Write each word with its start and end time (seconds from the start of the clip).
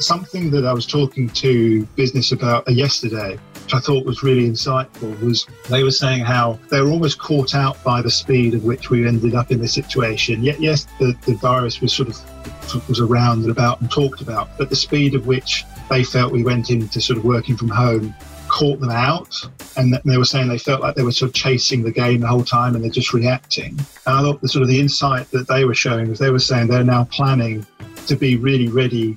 something 0.00 0.50
that 0.50 0.64
I 0.64 0.72
was 0.72 0.86
talking 0.86 1.28
to 1.28 1.84
business 1.96 2.32
about 2.32 2.68
yesterday, 2.68 3.38
which 3.64 3.74
I 3.74 3.80
thought 3.80 4.04
was 4.04 4.22
really 4.22 4.48
insightful, 4.48 5.18
was 5.20 5.46
they 5.68 5.82
were 5.82 5.90
saying 5.90 6.24
how 6.24 6.58
they 6.70 6.80
were 6.80 6.90
almost 6.90 7.18
caught 7.18 7.54
out 7.54 7.82
by 7.84 8.02
the 8.02 8.10
speed 8.10 8.54
of 8.54 8.64
which 8.64 8.90
we 8.90 9.06
ended 9.06 9.34
up 9.34 9.50
in 9.50 9.60
this 9.60 9.74
situation. 9.74 10.42
Yet, 10.42 10.60
yes, 10.60 10.86
the, 10.98 11.14
the 11.26 11.34
virus 11.34 11.80
was 11.80 11.92
sort 11.92 12.08
of 12.08 12.88
was 12.88 13.00
around 13.00 13.42
and 13.42 13.50
about 13.50 13.80
and 13.80 13.90
talked 13.90 14.20
about, 14.20 14.48
but 14.56 14.70
the 14.70 14.76
speed 14.76 15.14
of 15.14 15.26
which 15.26 15.64
they 15.88 16.04
felt 16.04 16.32
we 16.32 16.44
went 16.44 16.70
into 16.70 17.00
sort 17.00 17.18
of 17.18 17.24
working 17.24 17.56
from 17.56 17.68
home 17.68 18.14
caught 18.50 18.80
them 18.80 18.90
out 18.90 19.34
and 19.76 19.94
they 20.04 20.16
were 20.18 20.24
saying 20.24 20.48
they 20.48 20.58
felt 20.58 20.80
like 20.80 20.96
they 20.96 21.04
were 21.04 21.12
sort 21.12 21.30
of 21.30 21.34
chasing 21.34 21.82
the 21.82 21.90
game 21.90 22.20
the 22.20 22.26
whole 22.26 22.44
time 22.44 22.74
and 22.74 22.82
they're 22.82 22.90
just 22.90 23.14
reacting. 23.14 23.78
And 24.06 24.16
I 24.16 24.20
thought 24.20 24.40
the 24.40 24.48
sort 24.48 24.62
of 24.62 24.68
the 24.68 24.78
insight 24.78 25.30
that 25.30 25.46
they 25.46 25.64
were 25.64 25.74
showing 25.74 26.08
was 26.08 26.18
they 26.18 26.30
were 26.30 26.40
saying 26.40 26.66
they're 26.66 26.84
now 26.84 27.04
planning 27.04 27.64
to 28.06 28.16
be 28.16 28.36
really 28.36 28.68
ready 28.68 29.16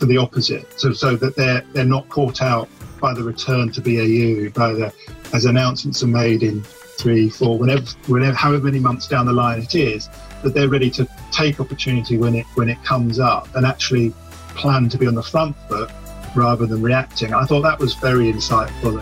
for 0.00 0.06
the 0.06 0.16
opposite, 0.16 0.80
so 0.80 0.92
so 0.92 1.14
that 1.14 1.36
they're 1.36 1.62
they're 1.72 1.84
not 1.84 2.08
caught 2.08 2.40
out 2.40 2.68
by 3.00 3.12
the 3.12 3.22
return 3.22 3.70
to 3.70 3.80
BAU, 3.80 4.50
by 4.50 4.72
the 4.72 4.92
as 5.34 5.44
announcements 5.44 6.02
are 6.02 6.08
made 6.08 6.42
in 6.42 6.62
three, 6.62 7.30
four, 7.30 7.58
whenever, 7.58 7.86
whenever, 8.08 8.36
however 8.36 8.64
many 8.64 8.78
months 8.78 9.06
down 9.06 9.24
the 9.24 9.32
line 9.32 9.60
it 9.60 9.74
is, 9.74 10.08
that 10.42 10.54
they're 10.54 10.68
ready 10.68 10.90
to 10.90 11.08
take 11.30 11.60
opportunity 11.60 12.16
when 12.16 12.34
it 12.34 12.46
when 12.54 12.68
it 12.68 12.82
comes 12.82 13.18
up 13.18 13.54
and 13.54 13.66
actually 13.66 14.12
plan 14.54 14.88
to 14.88 14.98
be 14.98 15.06
on 15.06 15.14
the 15.14 15.22
front 15.22 15.54
foot 15.68 15.90
rather 16.34 16.66
than 16.66 16.80
reacting. 16.80 17.34
I 17.34 17.44
thought 17.44 17.62
that 17.62 17.78
was 17.78 17.94
very 17.94 18.32
insightful. 18.32 19.00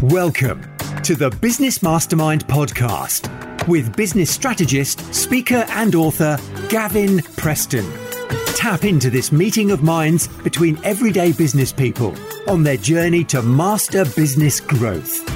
Welcome 0.00 0.62
to 1.02 1.16
the 1.16 1.30
Business 1.40 1.82
Mastermind 1.82 2.46
podcast 2.46 3.28
with 3.66 3.94
business 3.96 4.30
strategist, 4.30 5.12
speaker, 5.12 5.64
and 5.70 5.94
author 5.94 6.38
Gavin 6.68 7.18
Preston. 7.36 8.09
Tap 8.54 8.84
into 8.84 9.10
this 9.10 9.32
meeting 9.32 9.70
of 9.70 9.82
minds 9.82 10.28
between 10.28 10.78
everyday 10.84 11.32
business 11.32 11.72
people 11.72 12.14
on 12.46 12.62
their 12.62 12.76
journey 12.76 13.24
to 13.24 13.42
master 13.42 14.04
business 14.04 14.60
growth. 14.60 15.26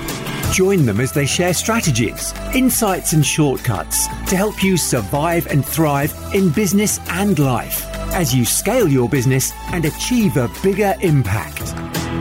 Join 0.53 0.85
them 0.85 1.01
as 1.01 1.13
they 1.13 1.25
share 1.25 1.55
strategies, 1.55 2.35
insights, 2.55 3.13
and 3.13 3.25
shortcuts 3.25 4.09
to 4.29 4.37
help 4.37 4.63
you 4.63 4.77
survive 4.77 5.47
and 5.47 5.65
thrive 5.65 6.15
in 6.35 6.51
business 6.51 7.01
and 7.09 7.39
life 7.39 7.87
as 8.13 8.35
you 8.35 8.45
scale 8.45 8.89
your 8.89 9.09
business 9.09 9.53
and 9.73 9.85
achieve 9.85 10.37
a 10.37 10.51
bigger 10.63 10.95
impact. 11.01 11.71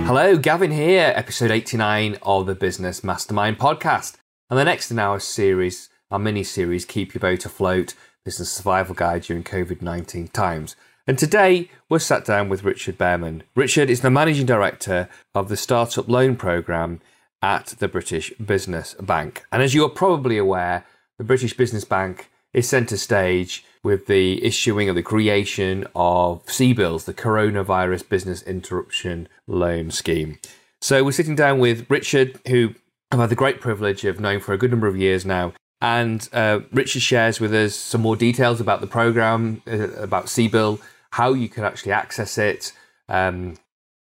Hello, 0.08 0.38
Gavin 0.38 0.72
here, 0.72 1.12
episode 1.16 1.52
89 1.52 2.18
of 2.22 2.46
the 2.46 2.56
Business 2.56 3.04
Mastermind 3.04 3.60
podcast. 3.60 4.16
And 4.50 4.58
the 4.58 4.66
next 4.66 4.90
in 4.90 5.00
our 5.00 5.20
series, 5.20 5.90
our 6.10 6.20
mini 6.20 6.44
series, 6.44 6.86
Keep 6.86 7.14
Your 7.14 7.20
Boat 7.20 7.46
Afloat 7.46 7.94
Business 8.26 8.52
Survival 8.52 8.96
Guide 8.96 9.24
during 9.24 9.44
COVID 9.44 9.82
19 9.82 10.30
times. 10.30 10.76
And 11.06 11.20
today 11.20 11.70
we're 11.90 12.00
sat 12.00 12.24
down 12.24 12.48
with 12.48 12.64
Richard 12.64 12.98
Bearman. 12.98 13.44
Richard 13.56 13.90
is 13.90 14.00
the 14.00 14.10
managing 14.10 14.46
director 14.46 15.10
of 15.36 15.50
the 15.50 15.58
Startup 15.58 16.08
Loan 16.08 16.38
Programme 16.38 17.02
at 17.42 17.76
the 17.80 17.90
British 17.90 18.32
Business 18.36 18.94
Bank. 19.02 19.44
And 19.52 19.62
as 19.62 19.74
you 19.74 19.84
are 19.84 19.90
probably 19.90 20.38
aware, 20.38 20.86
the 21.18 21.26
British 21.26 21.58
Business 21.58 21.84
Bank 21.84 22.30
is 22.54 22.70
centre 22.70 22.96
stage 22.96 23.66
with 23.84 24.06
the 24.06 24.42
issuing 24.46 24.88
of 24.88 24.96
the 24.96 25.04
creation 25.04 25.86
of 25.94 26.46
CBILS, 26.46 27.04
the 27.04 27.14
Coronavirus 27.14 28.08
Business 28.08 28.42
Interruption 28.44 29.28
Loan 29.46 29.92
Scheme. 29.92 30.40
So 30.80 31.04
we're 31.04 31.12
sitting 31.12 31.36
down 31.36 31.60
with 31.60 31.90
Richard, 31.90 32.40
who 32.48 32.76
I've 33.12 33.20
had 33.20 33.30
the 33.30 33.36
great 33.36 33.60
privilege 33.60 34.06
of 34.06 34.22
knowing 34.22 34.40
for 34.40 34.54
a 34.54 34.58
good 34.58 34.72
number 34.72 34.88
of 34.88 34.96
years 34.96 35.26
now. 35.26 35.52
And 35.84 36.30
uh, 36.32 36.62
Richard 36.72 37.02
shares 37.02 37.42
with 37.42 37.54
us 37.54 37.76
some 37.76 38.00
more 38.00 38.16
details 38.16 38.62
about 38.62 38.80
the 38.80 38.88
program, 38.88 39.62
uh, 39.68 39.90
about 39.96 40.28
CBIL, 40.28 40.80
how 41.12 41.34
you 41.34 41.50
can 41.50 41.66
actually 41.66 41.92
access 41.92 42.38
it, 42.38 42.72
um, 43.10 43.56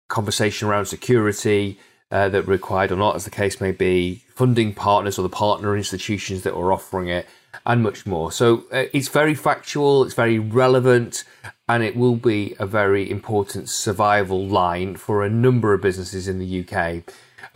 conversation 0.08 0.68
around 0.68 0.86
security 0.86 1.76
uh, 2.12 2.28
that 2.28 2.42
required 2.42 2.92
or 2.92 2.96
not, 2.96 3.16
as 3.16 3.24
the 3.24 3.30
case 3.30 3.60
may 3.60 3.72
be, 3.72 4.22
funding 4.36 4.72
partners 4.72 5.18
or 5.18 5.22
the 5.22 5.28
partner 5.28 5.76
institutions 5.76 6.42
that 6.42 6.54
are 6.54 6.72
offering 6.72 7.08
it, 7.08 7.26
and 7.66 7.82
much 7.82 8.06
more. 8.06 8.30
So 8.30 8.66
uh, 8.70 8.84
it's 8.92 9.08
very 9.08 9.34
factual, 9.34 10.04
it's 10.04 10.14
very 10.14 10.38
relevant, 10.38 11.24
and 11.68 11.82
it 11.82 11.96
will 11.96 12.14
be 12.14 12.54
a 12.60 12.66
very 12.66 13.10
important 13.10 13.68
survival 13.68 14.46
line 14.46 14.94
for 14.94 15.24
a 15.24 15.28
number 15.28 15.74
of 15.74 15.82
businesses 15.82 16.28
in 16.28 16.38
the 16.38 16.60
UK 16.64 17.02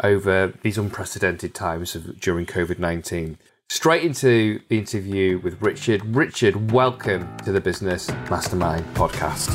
over 0.03 0.55
these 0.63 0.77
unprecedented 0.77 1.55
times 1.55 1.95
of, 1.95 2.19
during 2.19 2.47
COVID 2.47 2.81
19. 2.81 3.39
Straight 3.71 4.03
into 4.03 4.61
the 4.69 4.79
interview 4.79 5.41
with 5.41 5.61
Richard. 5.61 6.03
Richard, 6.17 6.73
welcome 6.73 7.37
to 7.45 7.53
the 7.53 7.61
Business 7.61 8.09
Mastermind 8.31 8.83
podcast. 8.95 9.49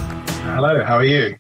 Hello, 0.44 0.84
how 0.84 0.97
are 0.97 1.03
you? 1.03 1.35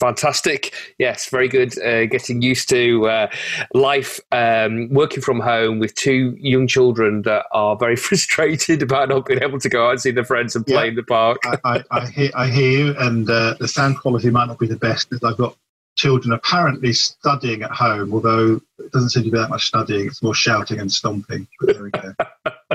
Fantastic. 0.00 0.72
Yes, 0.98 1.28
very 1.28 1.48
good. 1.48 1.78
Uh, 1.78 2.06
getting 2.06 2.40
used 2.40 2.70
to 2.70 3.06
uh, 3.06 3.30
life, 3.74 4.20
um, 4.32 4.88
working 4.88 5.20
from 5.20 5.38
home 5.38 5.80
with 5.80 5.94
two 5.96 6.34
young 6.40 6.66
children 6.66 7.22
that 7.22 7.44
are 7.52 7.76
very 7.76 7.96
frustrated 8.06 8.80
about 8.80 9.10
not 9.10 9.26
being 9.26 9.42
able 9.42 9.60
to 9.60 9.68
go 9.68 9.88
out 9.88 9.90
and 9.90 10.00
see 10.00 10.10
their 10.10 10.24
friends 10.24 10.56
and 10.56 10.66
play 10.66 10.84
yeah, 10.84 10.88
in 10.88 10.94
the 10.94 11.02
park. 11.02 11.42
I, 11.44 11.58
I, 11.62 11.84
I, 11.90 12.06
hear, 12.06 12.30
I 12.34 12.48
hear 12.48 12.70
you, 12.70 12.94
and 12.98 13.28
uh, 13.28 13.54
the 13.60 13.68
sound 13.68 13.98
quality 13.98 14.30
might 14.30 14.46
not 14.46 14.58
be 14.58 14.66
the 14.66 14.76
best. 14.76 15.10
Because 15.10 15.30
I've 15.30 15.36
got 15.36 15.58
children 15.98 16.32
apparently 16.32 16.92
studying 16.92 17.62
at 17.62 17.72
home, 17.72 18.14
although 18.14 18.60
it 18.78 18.92
doesn't 18.92 19.10
seem 19.10 19.24
to 19.24 19.30
be 19.30 19.36
that 19.36 19.50
much 19.50 19.66
studying. 19.66 20.06
It's 20.06 20.22
more 20.22 20.34
shouting 20.34 20.80
and 20.80 20.90
stomping. 20.90 21.46
But 21.60 21.74
there 21.74 21.82
we 21.82 21.90
go. 21.90 22.14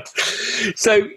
so, 0.75 1.09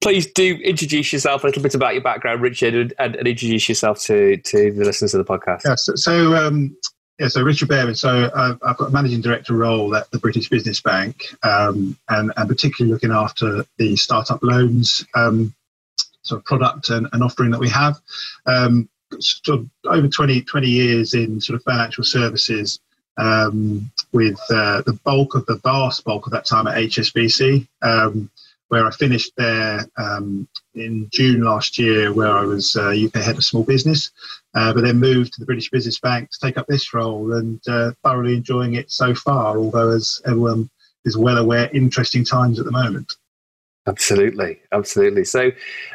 please 0.00 0.26
do 0.32 0.54
introduce 0.64 1.12
yourself, 1.12 1.42
a 1.42 1.48
little 1.48 1.62
bit 1.62 1.74
about 1.74 1.94
your 1.94 2.02
background, 2.02 2.40
Richard, 2.40 2.74
and, 2.74 2.94
and, 3.16 3.26
introduce 3.26 3.68
yourself 3.68 4.00
to, 4.02 4.36
to 4.36 4.72
the 4.72 4.84
listeners 4.84 5.12
of 5.14 5.26
the 5.26 5.38
podcast. 5.38 5.62
Yeah, 5.64 5.74
so, 5.74 5.96
so 5.96 6.34
um, 6.36 6.76
yeah, 7.18 7.26
so 7.26 7.42
Richard 7.42 7.68
Bearman. 7.68 7.96
So 7.96 8.30
I've, 8.34 8.58
I've, 8.64 8.76
got 8.76 8.90
a 8.90 8.92
managing 8.92 9.20
director 9.20 9.54
role 9.54 9.94
at 9.96 10.08
the 10.12 10.18
British 10.18 10.48
Business 10.48 10.80
Bank, 10.80 11.24
um, 11.42 11.98
and, 12.08 12.32
and 12.36 12.48
particularly 12.48 12.92
looking 12.92 13.10
after 13.10 13.64
the 13.78 13.96
startup 13.96 14.42
loans 14.42 15.04
um, 15.16 15.52
sort 16.22 16.40
of 16.40 16.44
product 16.44 16.90
and, 16.90 17.08
and, 17.12 17.24
offering 17.24 17.50
that 17.50 17.58
we 17.58 17.68
have. 17.68 17.98
Um, 18.46 18.88
sort 19.18 19.60
of 19.60 19.70
over 19.84 20.08
20, 20.08 20.42
20 20.42 20.68
years 20.68 21.14
in 21.14 21.40
sort 21.40 21.56
of 21.56 21.62
financial 21.64 22.04
services, 22.04 22.80
um, 23.16 23.90
with 24.12 24.38
uh, 24.50 24.82
the 24.82 24.98
bulk 25.04 25.34
of 25.34 25.44
the 25.46 25.56
vast 25.56 26.04
bulk 26.04 26.26
of 26.26 26.32
that 26.32 26.46
time 26.46 26.66
at 26.66 26.76
HSBC. 26.76 27.66
Um, 27.82 28.30
where 28.68 28.86
I 28.86 28.90
finished 28.90 29.32
there 29.36 29.86
um, 29.96 30.46
in 30.74 31.08
June 31.10 31.42
last 31.42 31.78
year, 31.78 32.12
where 32.12 32.30
I 32.30 32.44
was 32.44 32.76
uh, 32.76 32.90
UK 32.90 33.14
head 33.14 33.36
of 33.36 33.44
small 33.44 33.64
business, 33.64 34.10
uh, 34.54 34.72
but 34.72 34.82
then 34.82 35.00
moved 35.00 35.32
to 35.32 35.40
the 35.40 35.46
British 35.46 35.70
Business 35.70 35.98
Bank 35.98 36.30
to 36.30 36.38
take 36.38 36.58
up 36.58 36.66
this 36.66 36.92
role 36.92 37.32
and 37.34 37.60
uh, 37.66 37.92
thoroughly 38.04 38.34
enjoying 38.34 38.74
it 38.74 38.90
so 38.90 39.14
far, 39.14 39.56
although, 39.56 39.90
as 39.90 40.20
everyone 40.26 40.68
is 41.04 41.16
well 41.16 41.38
aware, 41.38 41.70
interesting 41.72 42.24
times 42.24 42.58
at 42.58 42.66
the 42.66 42.70
moment. 42.70 43.14
Absolutely, 43.86 44.60
absolutely. 44.70 45.24
So, 45.24 45.50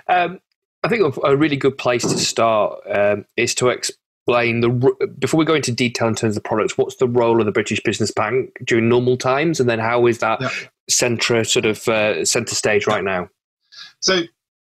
um, 0.07 0.39
I 0.83 0.89
think 0.89 1.15
a 1.23 1.37
really 1.37 1.55
good 1.55 1.77
place 1.77 2.03
to 2.03 2.17
start 2.17 2.79
um, 2.89 3.25
is 3.37 3.55
to 3.55 3.69
explain 3.69 4.61
the 4.61 4.69
before 5.19 5.37
we 5.37 5.45
go 5.45 5.55
into 5.55 5.71
detail 5.71 6.07
in 6.07 6.15
terms 6.15 6.35
of 6.35 6.43
the 6.43 6.47
products. 6.47 6.77
What's 6.77 6.97
the 6.97 7.07
role 7.07 7.39
of 7.39 7.45
the 7.45 7.51
British 7.51 7.81
Business 7.83 8.11
Bank 8.11 8.51
during 8.65 8.89
normal 8.89 9.17
times, 9.17 9.59
and 9.59 9.69
then 9.69 9.79
how 9.79 10.07
is 10.07 10.19
that 10.19 10.41
yeah 10.41 10.49
centre 10.89 11.43
sort 11.43 11.65
of 11.65 11.87
uh, 11.87 12.25
centre 12.25 12.55
stage 12.55 12.87
right 12.87 13.03
now? 13.03 13.29
So, 13.99 14.21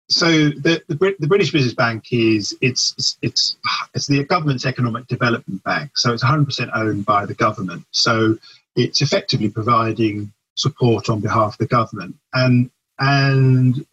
so 0.09 0.29
the, 0.29 0.81
the, 0.87 1.15
the 1.19 1.27
British 1.27 1.51
Business 1.51 1.73
Bank 1.73 2.05
is 2.11 2.55
it's 2.61 3.17
it's 3.21 3.57
it's 3.93 4.07
the 4.07 4.23
government's 4.25 4.65
economic 4.65 5.07
development 5.07 5.63
bank. 5.63 5.97
So 5.97 6.13
it's 6.13 6.23
100% 6.23 6.69
owned 6.75 7.05
by 7.05 7.25
the 7.25 7.33
government. 7.33 7.85
So 7.91 8.37
it's 8.75 9.01
effectively 9.01 9.49
providing 9.49 10.31
support 10.55 11.09
on 11.09 11.21
behalf 11.21 11.53
of 11.53 11.57
the 11.57 11.67
government, 11.67 12.15
and 12.33 12.69
and 12.99 13.85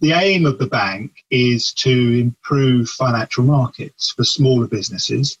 the 0.00 0.12
aim 0.12 0.46
of 0.46 0.58
the 0.58 0.66
bank 0.66 1.24
is 1.30 1.72
to 1.72 2.20
improve 2.20 2.88
financial 2.88 3.44
markets 3.44 4.12
for 4.12 4.24
smaller 4.24 4.66
businesses 4.66 5.38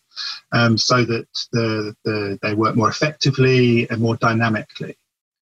um, 0.52 0.76
so 0.76 1.04
that 1.04 1.26
the, 1.52 1.94
the, 2.04 2.38
they 2.42 2.54
work 2.54 2.76
more 2.76 2.88
effectively 2.88 3.88
and 3.88 4.00
more 4.00 4.16
dynamically. 4.16 4.96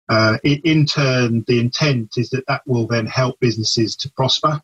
Uh, 0.09 0.37
in 0.45 0.85
turn, 0.85 1.45
the 1.47 1.59
intent 1.59 2.13
is 2.17 2.29
that 2.31 2.47
that 2.47 2.63
will 2.67 2.87
then 2.87 3.07
help 3.07 3.39
businesses 3.41 3.97
to 3.97 4.11
prosper 4.11 4.61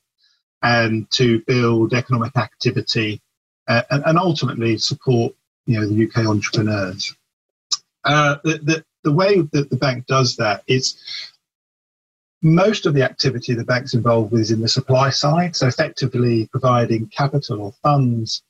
and 0.62 1.10
to 1.12 1.40
build 1.46 1.94
economic 1.94 2.36
activity 2.36 3.22
uh, 3.68 3.82
and, 3.90 4.02
and, 4.06 4.18
ultimately 4.18 4.76
support 4.76 5.32
you 5.66 5.78
know 5.78 5.86
the 5.86 6.06
UK 6.06 6.26
entrepreneurs. 6.26 7.14
Uh, 8.04 8.36
the, 8.44 8.58
the, 8.58 8.84
the 9.04 9.12
way 9.12 9.40
that 9.52 9.70
the 9.70 9.76
bank 9.76 10.06
does 10.06 10.36
that 10.36 10.64
is 10.66 10.98
most 12.42 12.86
of 12.86 12.94
the 12.94 13.02
activity 13.02 13.54
the 13.54 13.64
bank's 13.64 13.94
involved 13.94 14.32
with 14.32 14.42
is 14.42 14.50
in 14.50 14.60
the 14.60 14.68
supply 14.68 15.10
side, 15.10 15.56
so 15.56 15.66
effectively 15.66 16.48
providing 16.52 17.08
capital 17.08 17.60
or 17.60 17.72
funds 17.82 18.42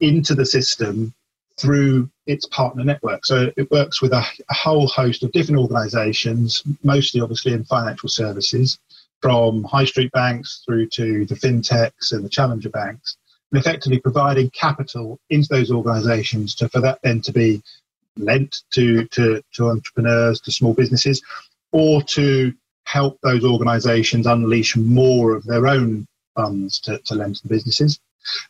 into 0.00 0.34
the 0.34 0.46
system 0.46 1.14
through 1.58 2.08
its 2.26 2.46
partner 2.46 2.84
network. 2.84 3.26
So 3.26 3.50
it 3.56 3.70
works 3.70 4.00
with 4.00 4.12
a, 4.12 4.24
a 4.50 4.54
whole 4.54 4.86
host 4.86 5.22
of 5.22 5.32
different 5.32 5.60
organizations, 5.60 6.62
mostly 6.82 7.20
obviously 7.20 7.52
in 7.52 7.64
financial 7.64 8.08
services, 8.08 8.78
from 9.20 9.64
high 9.64 9.84
street 9.84 10.12
banks 10.12 10.62
through 10.64 10.88
to 10.90 11.24
the 11.26 11.34
fintechs 11.34 12.12
and 12.12 12.24
the 12.24 12.28
challenger 12.28 12.70
banks. 12.70 13.16
and 13.50 13.60
effectively 13.60 13.98
providing 13.98 14.50
capital 14.50 15.18
into 15.30 15.48
those 15.48 15.72
organisations 15.72 16.54
to 16.54 16.68
for 16.68 16.80
that 16.80 17.00
then 17.02 17.20
to 17.22 17.32
be 17.32 17.62
lent 18.16 18.62
to, 18.72 19.04
to, 19.06 19.42
to 19.54 19.68
entrepreneurs, 19.68 20.40
to 20.40 20.52
small 20.52 20.74
businesses, 20.74 21.22
or 21.72 22.02
to 22.02 22.52
help 22.88 23.18
those 23.22 23.44
organisations 23.44 24.26
unleash 24.26 24.74
more 24.74 25.34
of 25.34 25.44
their 25.44 25.66
own 25.66 26.06
funds 26.34 26.80
to, 26.80 26.98
to 26.98 27.14
lend 27.14 27.36
to 27.36 27.46
businesses. 27.46 28.00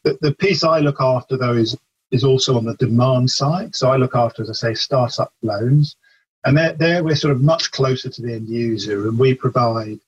The, 0.04 0.16
the 0.20 0.32
piece 0.32 0.62
I 0.62 0.78
look 0.78 1.00
after, 1.00 1.36
though, 1.36 1.54
is, 1.54 1.76
is 2.12 2.22
also 2.22 2.56
on 2.56 2.64
the 2.64 2.74
demand 2.74 3.30
side. 3.30 3.74
So 3.74 3.90
I 3.90 3.96
look 3.96 4.14
after, 4.14 4.42
as 4.42 4.50
I 4.50 4.52
say, 4.52 4.74
startup 4.74 5.32
loans. 5.42 5.96
And 6.44 6.56
there, 6.56 6.72
there 6.74 7.02
we're 7.02 7.16
sort 7.16 7.32
of 7.32 7.42
much 7.42 7.72
closer 7.72 8.08
to 8.08 8.22
the 8.22 8.34
end 8.34 8.48
user, 8.48 9.08
and 9.08 9.18
we 9.18 9.34
provide 9.34 9.98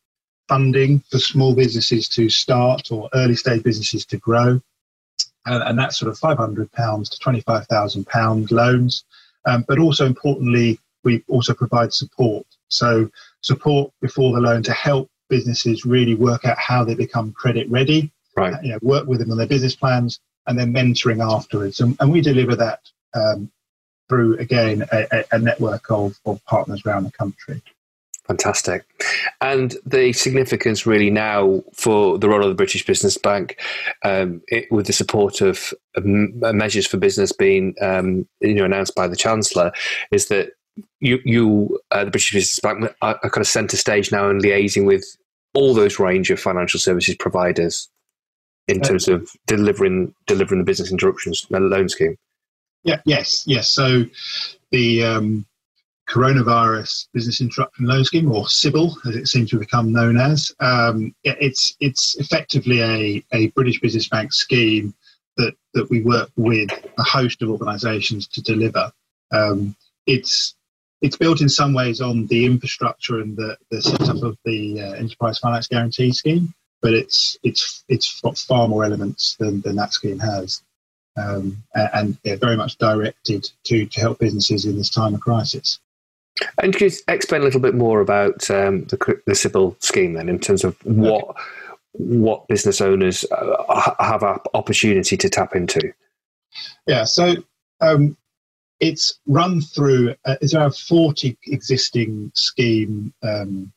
funding 0.48 1.00
for 1.10 1.18
small 1.18 1.52
businesses 1.54 2.08
to 2.10 2.28
start 2.28 2.92
or 2.92 3.08
early 3.14 3.34
stage 3.34 3.64
businesses 3.64 4.06
to 4.06 4.16
grow. 4.16 4.60
And, 5.46 5.62
and 5.64 5.76
that's 5.76 5.98
sort 5.98 6.10
of 6.10 6.20
£500 6.20 6.70
to 6.70 7.18
£25,000 7.18 8.50
loans. 8.52 9.04
Um, 9.44 9.64
but 9.66 9.80
also 9.80 10.06
importantly, 10.06 10.78
we 11.02 11.24
also 11.26 11.52
provide 11.52 11.92
support. 11.92 12.46
So 12.68 13.10
support 13.42 13.92
before 14.00 14.32
the 14.34 14.40
loan 14.40 14.62
to 14.64 14.72
help 14.72 15.08
businesses 15.28 15.84
really 15.84 16.14
work 16.14 16.44
out 16.44 16.58
how 16.58 16.84
they 16.84 16.94
become 16.94 17.32
credit 17.32 17.70
ready. 17.70 18.10
Right. 18.36 18.62
You 18.62 18.72
know, 18.72 18.78
work 18.82 19.06
with 19.06 19.20
them 19.20 19.30
on 19.30 19.38
their 19.38 19.46
business 19.46 19.74
plans 19.74 20.20
and 20.46 20.58
then 20.58 20.72
mentoring 20.72 21.24
afterwards. 21.24 21.80
And, 21.80 21.96
and 22.00 22.10
we 22.10 22.20
deliver 22.20 22.56
that 22.56 22.80
um, 23.14 23.50
through 24.08 24.38
again 24.38 24.84
a, 24.92 25.24
a 25.32 25.38
network 25.38 25.90
of, 25.90 26.18
of 26.26 26.44
partners 26.44 26.82
around 26.84 27.04
the 27.04 27.12
country. 27.12 27.62
Fantastic. 28.26 28.84
And 29.40 29.76
the 29.84 30.12
significance 30.12 30.86
really 30.86 31.10
now 31.10 31.62
for 31.74 32.16
the 32.16 32.28
role 32.28 32.42
of 32.42 32.48
the 32.48 32.54
British 32.54 32.86
Business 32.86 33.18
Bank, 33.18 33.58
um, 34.04 34.40
it, 34.46 34.70
with 34.70 34.86
the 34.86 34.92
support 34.92 35.40
of, 35.40 35.74
of, 35.96 36.04
measures 36.04 36.86
for 36.86 36.96
business 36.96 37.32
being 37.32 37.74
um, 37.82 38.28
you 38.40 38.54
know 38.54 38.64
announced 38.64 38.94
by 38.94 39.08
the 39.08 39.16
Chancellor, 39.16 39.72
is 40.12 40.28
that 40.28 40.52
you, 41.00 41.18
you 41.24 41.80
uh, 41.90 42.04
the 42.04 42.10
British 42.10 42.32
Business 42.32 42.60
Bank, 42.60 42.84
are, 43.02 43.18
are 43.22 43.30
kind 43.30 43.42
of 43.42 43.46
centre 43.46 43.76
stage 43.76 44.12
now 44.12 44.28
in 44.30 44.38
liaising 44.38 44.86
with 44.86 45.04
all 45.54 45.74
those 45.74 45.98
range 45.98 46.30
of 46.30 46.38
financial 46.40 46.78
services 46.78 47.16
providers 47.18 47.88
in 48.68 48.80
terms 48.80 49.08
of 49.08 49.28
delivering 49.46 50.14
delivering 50.26 50.60
the 50.60 50.64
business 50.64 50.92
interruptions 50.92 51.44
loan 51.50 51.88
scheme. 51.88 52.16
Yeah. 52.84 53.00
Yes. 53.04 53.42
Yes. 53.46 53.68
So 53.70 54.04
the 54.70 55.04
um, 55.04 55.46
coronavirus 56.08 57.08
business 57.12 57.40
interruption 57.40 57.86
loan 57.86 58.04
scheme, 58.04 58.30
or 58.32 58.44
CBIL, 58.44 58.94
as 59.06 59.16
it 59.16 59.28
seems 59.28 59.50
to 59.50 59.58
become 59.58 59.92
known 59.92 60.18
as. 60.18 60.52
Um, 60.60 61.14
it's 61.24 61.74
it's 61.80 62.16
effectively 62.16 62.80
a, 62.80 63.24
a 63.32 63.48
British 63.48 63.80
Business 63.80 64.08
Bank 64.08 64.32
scheme 64.32 64.94
that 65.36 65.54
that 65.74 65.88
we 65.90 66.02
work 66.02 66.30
with 66.36 66.70
a 66.98 67.02
host 67.02 67.42
of 67.42 67.50
organisations 67.50 68.26
to 68.28 68.42
deliver. 68.42 68.92
Um, 69.32 69.76
it's 70.06 70.54
it's 71.02 71.16
built 71.16 71.40
in 71.40 71.48
some 71.48 71.72
ways 71.72 72.00
on 72.00 72.26
the 72.26 72.44
infrastructure 72.44 73.20
and 73.20 73.36
the, 73.36 73.56
the 73.70 73.80
setup 73.80 74.22
of 74.22 74.36
the 74.44 74.80
uh, 74.80 74.92
Enterprise 74.92 75.38
Finance 75.38 75.66
Guarantee 75.66 76.12
Scheme, 76.12 76.54
but 76.82 76.92
it's 76.92 77.38
it's 77.42 77.84
it's 77.88 78.20
got 78.20 78.38
far 78.38 78.68
more 78.68 78.84
elements 78.84 79.36
than, 79.38 79.60
than 79.62 79.76
that 79.76 79.92
scheme 79.92 80.18
has, 80.18 80.62
um, 81.16 81.62
and 81.74 82.18
yeah, 82.24 82.36
very 82.36 82.56
much 82.56 82.76
directed 82.78 83.50
to 83.64 83.86
to 83.86 84.00
help 84.00 84.18
businesses 84.18 84.64
in 84.64 84.76
this 84.76 84.90
time 84.90 85.14
of 85.14 85.20
crisis. 85.20 85.78
And 86.62 86.72
could 86.72 86.92
you 86.92 86.98
explain 87.08 87.42
a 87.42 87.44
little 87.44 87.60
bit 87.60 87.74
more 87.74 88.00
about 88.00 88.50
um, 88.50 88.84
the, 88.84 89.20
the 89.26 89.32
CBIL 89.32 89.82
scheme 89.82 90.14
then, 90.14 90.28
in 90.28 90.38
terms 90.38 90.64
of 90.64 90.76
what 90.84 91.24
okay. 91.24 91.40
what 91.92 92.48
business 92.48 92.80
owners 92.80 93.24
uh, 93.30 93.94
have 93.98 94.22
an 94.22 94.38
opportunity 94.54 95.16
to 95.16 95.28
tap 95.28 95.54
into? 95.54 95.92
Yeah, 96.86 97.04
so 97.04 97.36
um, 97.80 98.16
it's 98.80 99.18
run 99.26 99.60
through. 99.60 100.14
Uh, 100.24 100.36
it's 100.40 100.54
around 100.54 100.76
forty 100.76 101.36
existing 101.46 102.32
scheme 102.34 103.12
um, 103.22 103.72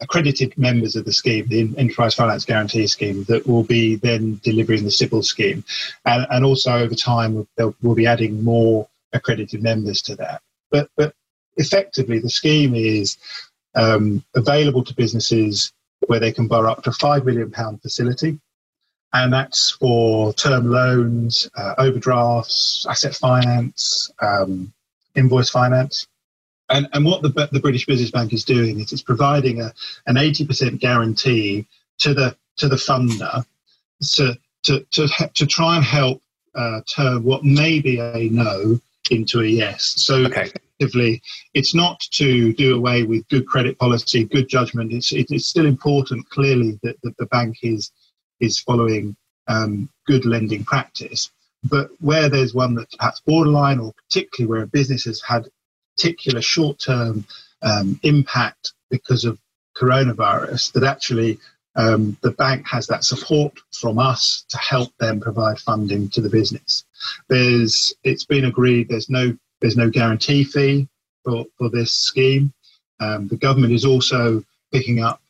accredited 0.00 0.58
members 0.58 0.96
of 0.96 1.04
the 1.04 1.12
scheme, 1.12 1.46
the 1.48 1.72
Enterprise 1.78 2.14
Finance 2.14 2.44
Guarantee 2.44 2.88
Scheme, 2.88 3.22
that 3.24 3.46
will 3.46 3.62
be 3.62 3.94
then 3.94 4.40
delivering 4.42 4.82
the 4.82 4.90
CBIL 4.90 5.24
scheme, 5.24 5.64
and, 6.04 6.26
and 6.30 6.44
also 6.44 6.72
over 6.72 6.94
time 6.94 7.46
we'll 7.56 7.94
be 7.94 8.06
adding 8.06 8.42
more 8.42 8.88
accredited 9.12 9.62
members 9.62 10.02
to 10.02 10.16
that. 10.16 10.42
But 10.70 10.90
but 10.96 11.14
effectively, 11.56 12.18
the 12.18 12.30
scheme 12.30 12.74
is 12.74 13.16
um, 13.74 14.24
available 14.34 14.84
to 14.84 14.94
businesses 14.94 15.72
where 16.06 16.20
they 16.20 16.32
can 16.32 16.48
borrow 16.48 16.72
up 16.72 16.82
to 16.84 16.90
£5 16.90 17.24
million 17.24 17.52
facility. 17.78 18.40
And 19.14 19.32
that's 19.32 19.70
for 19.72 20.32
term 20.32 20.70
loans, 20.70 21.48
uh, 21.56 21.74
overdrafts, 21.78 22.86
asset 22.88 23.14
finance, 23.14 24.10
um, 24.20 24.72
invoice 25.14 25.50
finance. 25.50 26.06
And, 26.70 26.88
and 26.94 27.04
what 27.04 27.22
the, 27.22 27.48
the 27.52 27.60
British 27.60 27.84
Business 27.84 28.10
Bank 28.10 28.32
is 28.32 28.44
doing 28.44 28.80
is 28.80 28.92
it's 28.92 29.02
providing 29.02 29.60
a, 29.60 29.72
an 30.06 30.16
80% 30.16 30.80
guarantee 30.80 31.66
to 31.98 32.14
the, 32.14 32.36
to 32.56 32.68
the 32.68 32.76
funder 32.76 33.44
to, 34.14 34.38
to, 34.64 34.86
to, 34.92 35.08
to 35.34 35.46
try 35.46 35.76
and 35.76 35.84
help 35.84 36.22
uh, 36.54 36.80
turn 36.88 37.22
what 37.22 37.44
may 37.44 37.80
be 37.80 37.98
a 37.98 38.28
no 38.30 38.80
into 39.10 39.40
a 39.40 39.44
yes. 39.44 39.94
So 39.96 40.24
okay 40.26 40.50
effectively, 40.82 41.22
it's 41.54 41.74
not 41.74 42.00
to 42.12 42.52
do 42.54 42.76
away 42.76 43.04
with 43.04 43.28
good 43.28 43.46
credit 43.46 43.78
policy, 43.78 44.24
good 44.24 44.48
judgment. 44.48 44.92
It's, 44.92 45.12
it's 45.12 45.46
still 45.46 45.66
important, 45.66 46.28
clearly, 46.30 46.78
that, 46.82 47.00
that 47.02 47.16
the 47.18 47.26
bank 47.26 47.58
is, 47.62 47.90
is 48.42 48.58
following 48.58 49.16
um, 49.48 49.88
good 50.06 50.24
lending 50.26 50.64
practice. 50.64 51.30
But 51.64 51.90
where 52.00 52.28
there's 52.28 52.54
one 52.54 52.74
that's 52.74 52.96
perhaps 52.96 53.20
borderline, 53.24 53.78
or 53.78 53.94
particularly 53.94 54.50
where 54.50 54.62
a 54.64 54.66
business 54.66 55.04
has 55.04 55.22
had 55.22 55.48
particular 55.96 56.42
short 56.42 56.78
term 56.80 57.24
um, 57.62 57.98
impact 58.02 58.72
because 58.90 59.24
of 59.24 59.38
coronavirus, 59.76 60.72
that 60.72 60.82
actually 60.82 61.38
um, 61.76 62.16
the 62.22 62.32
bank 62.32 62.66
has 62.68 62.86
that 62.88 63.04
support 63.04 63.52
from 63.72 63.98
us 63.98 64.44
to 64.48 64.58
help 64.58 64.90
them 64.98 65.20
provide 65.20 65.58
funding 65.58 66.10
to 66.10 66.20
the 66.20 66.28
business. 66.28 66.84
There's, 67.28 67.94
it's 68.02 68.24
been 68.24 68.44
agreed 68.44 68.88
there's 68.88 69.08
no 69.08 69.36
there's 69.60 69.76
no 69.76 69.88
guarantee 69.88 70.42
fee 70.42 70.88
for, 71.24 71.46
for 71.56 71.70
this 71.70 71.92
scheme. 71.92 72.52
Um, 72.98 73.28
the 73.28 73.36
government 73.36 73.72
is 73.72 73.84
also 73.84 74.44
picking 74.72 75.02
up 75.02 75.21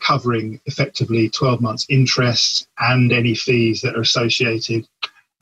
covering 0.00 0.60
effectively 0.66 1.28
12 1.30 1.60
months 1.60 1.86
interest 1.88 2.68
and 2.78 3.12
any 3.12 3.34
fees 3.34 3.80
that 3.80 3.96
are 3.96 4.00
associated 4.00 4.86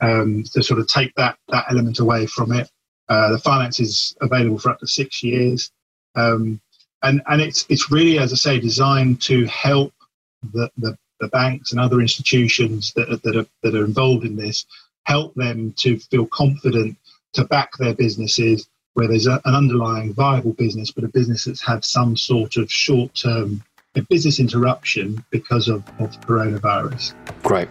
um, 0.01 0.43
to 0.43 0.61
sort 0.61 0.79
of 0.79 0.87
take 0.87 1.13
that, 1.15 1.37
that 1.49 1.65
element 1.69 1.99
away 1.99 2.25
from 2.25 2.51
it. 2.51 2.69
Uh, 3.09 3.31
the 3.31 3.39
finance 3.39 3.79
is 3.79 4.15
available 4.21 4.59
for 4.59 4.69
up 4.69 4.79
to 4.79 4.87
six 4.87 5.23
years. 5.23 5.71
Um, 6.15 6.61
and, 7.03 7.21
and 7.27 7.41
it's, 7.41 7.65
it's 7.69 7.91
really, 7.91 8.19
as 8.19 8.33
I 8.33 8.35
say, 8.35 8.59
designed 8.59 9.21
to 9.23 9.45
help 9.45 9.93
the, 10.53 10.69
the, 10.77 10.97
the 11.19 11.27
banks 11.29 11.71
and 11.71 11.79
other 11.79 12.01
institutions 12.01 12.93
that, 12.93 13.21
that, 13.23 13.35
are, 13.35 13.45
that 13.63 13.75
are 13.75 13.85
involved 13.85 14.25
in 14.25 14.35
this, 14.35 14.65
help 15.03 15.33
them 15.35 15.73
to 15.77 15.99
feel 15.99 16.25
confident 16.27 16.97
to 17.33 17.45
back 17.45 17.71
their 17.77 17.93
businesses 17.93 18.67
where 18.95 19.07
there's 19.07 19.27
a, 19.27 19.41
an 19.45 19.53
underlying 19.53 20.13
viable 20.13 20.53
business, 20.53 20.91
but 20.91 21.03
a 21.03 21.09
business 21.09 21.45
that's 21.45 21.61
had 21.61 21.83
some 21.83 22.15
sort 22.15 22.55
of 22.55 22.71
short 22.71 23.13
term 23.13 23.61
business 24.03 24.39
interruption 24.39 25.23
because 25.29 25.67
of, 25.67 25.83
of 25.99 26.19
coronavirus. 26.21 27.13
Great. 27.43 27.69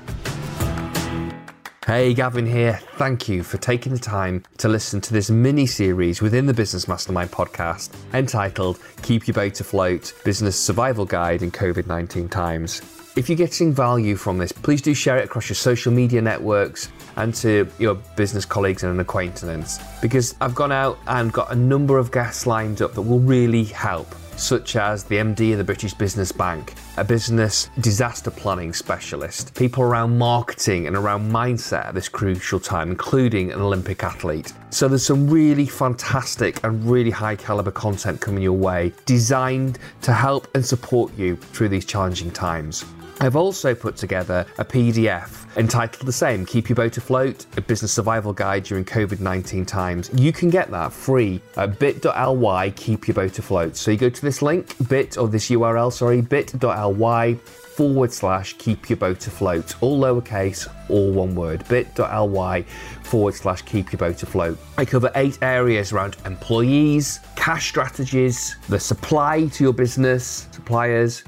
Hey, 1.86 2.14
Gavin 2.14 2.46
here. 2.46 2.80
Thank 2.94 3.28
you 3.28 3.42
for 3.42 3.58
taking 3.58 3.92
the 3.92 3.98
time 3.98 4.42
to 4.56 4.70
listen 4.70 5.02
to 5.02 5.12
this 5.12 5.28
mini 5.28 5.66
series 5.66 6.22
within 6.22 6.46
the 6.46 6.54
Business 6.54 6.88
Mastermind 6.88 7.30
podcast 7.30 7.94
entitled 8.14 8.78
Keep 9.02 9.26
Your 9.28 9.34
Boat 9.34 9.60
Afloat 9.60 10.14
Business 10.24 10.58
Survival 10.58 11.04
Guide 11.04 11.42
in 11.42 11.50
COVID 11.50 11.86
19 11.86 12.30
Times. 12.30 12.80
If 13.16 13.28
you're 13.28 13.36
getting 13.36 13.72
value 13.74 14.16
from 14.16 14.38
this, 14.38 14.50
please 14.50 14.80
do 14.80 14.94
share 14.94 15.18
it 15.18 15.26
across 15.26 15.50
your 15.50 15.56
social 15.56 15.92
media 15.92 16.22
networks 16.22 16.90
and 17.16 17.34
to 17.34 17.68
your 17.78 17.96
business 18.16 18.46
colleagues 18.46 18.82
and 18.82 18.98
acquaintances 18.98 19.78
because 20.00 20.34
I've 20.40 20.54
gone 20.54 20.72
out 20.72 20.98
and 21.06 21.32
got 21.32 21.52
a 21.52 21.54
number 21.54 21.98
of 21.98 22.10
guests 22.10 22.46
lined 22.46 22.80
up 22.80 22.94
that 22.94 23.02
will 23.02 23.20
really 23.20 23.64
help 23.64 24.08
such 24.36 24.76
as 24.76 25.04
the 25.04 25.16
MD 25.16 25.52
of 25.52 25.58
the 25.58 25.64
British 25.64 25.94
Business 25.94 26.32
Bank, 26.32 26.74
a 26.96 27.04
business 27.04 27.70
disaster 27.80 28.30
planning 28.30 28.72
specialist, 28.72 29.54
people 29.54 29.82
around 29.82 30.16
marketing 30.18 30.86
and 30.86 30.96
around 30.96 31.30
mindset 31.30 31.86
at 31.86 31.94
this 31.94 32.08
crucial 32.08 32.60
time, 32.60 32.90
including 32.90 33.52
an 33.52 33.60
Olympic 33.60 34.02
athlete. 34.02 34.52
So 34.70 34.88
there's 34.88 35.06
some 35.06 35.28
really 35.28 35.66
fantastic 35.66 36.62
and 36.64 36.84
really 36.84 37.10
high 37.10 37.36
caliber 37.36 37.70
content 37.70 38.20
coming 38.20 38.42
your 38.42 38.52
way, 38.52 38.92
designed 39.06 39.78
to 40.02 40.12
help 40.12 40.48
and 40.54 40.64
support 40.64 41.16
you 41.16 41.36
through 41.36 41.68
these 41.68 41.84
challenging 41.84 42.30
times. 42.30 42.84
I've 43.20 43.36
also 43.36 43.74
put 43.74 43.96
together 43.96 44.46
a 44.58 44.64
PDF 44.64 45.44
entitled 45.56 46.06
the 46.06 46.12
same 46.12 46.44
Keep 46.44 46.68
Your 46.68 46.76
Boat 46.76 46.96
Afloat, 46.98 47.46
a 47.56 47.60
business 47.60 47.92
survival 47.92 48.32
guide 48.32 48.64
during 48.64 48.84
COVID 48.84 49.20
19 49.20 49.64
times. 49.64 50.10
You 50.14 50.32
can 50.32 50.50
get 50.50 50.70
that 50.70 50.92
free 50.92 51.40
at 51.56 51.78
bit.ly 51.78 52.70
Keep 52.70 53.08
Your 53.08 53.14
Boat 53.14 53.38
Afloat. 53.38 53.76
So 53.76 53.90
you 53.90 53.96
go 53.96 54.10
to 54.10 54.22
this 54.22 54.42
link, 54.42 54.74
bit 54.88 55.16
or 55.16 55.28
this 55.28 55.48
URL, 55.50 55.92
sorry, 55.92 56.20
bit.ly 56.20 57.38
forward 57.74 58.12
slash 58.12 58.52
keep 58.58 58.88
your 58.88 58.96
boat 58.96 59.26
afloat, 59.26 59.74
all 59.80 60.00
lowercase, 60.00 60.68
all 60.88 61.10
one 61.10 61.34
word, 61.34 61.66
bit.ly 61.68 62.62
forward 63.02 63.34
slash 63.34 63.62
keep 63.62 63.90
your 63.90 63.98
boat 63.98 64.22
afloat. 64.22 64.56
I 64.78 64.84
cover 64.84 65.10
eight 65.16 65.38
areas 65.42 65.92
around 65.92 66.16
employees, 66.24 67.18
cash 67.34 67.68
strategies, 67.68 68.56
the 68.68 68.78
supply 68.78 69.46
to 69.46 69.64
your 69.64 69.72
business, 69.72 70.46
suppliers, 70.52 71.24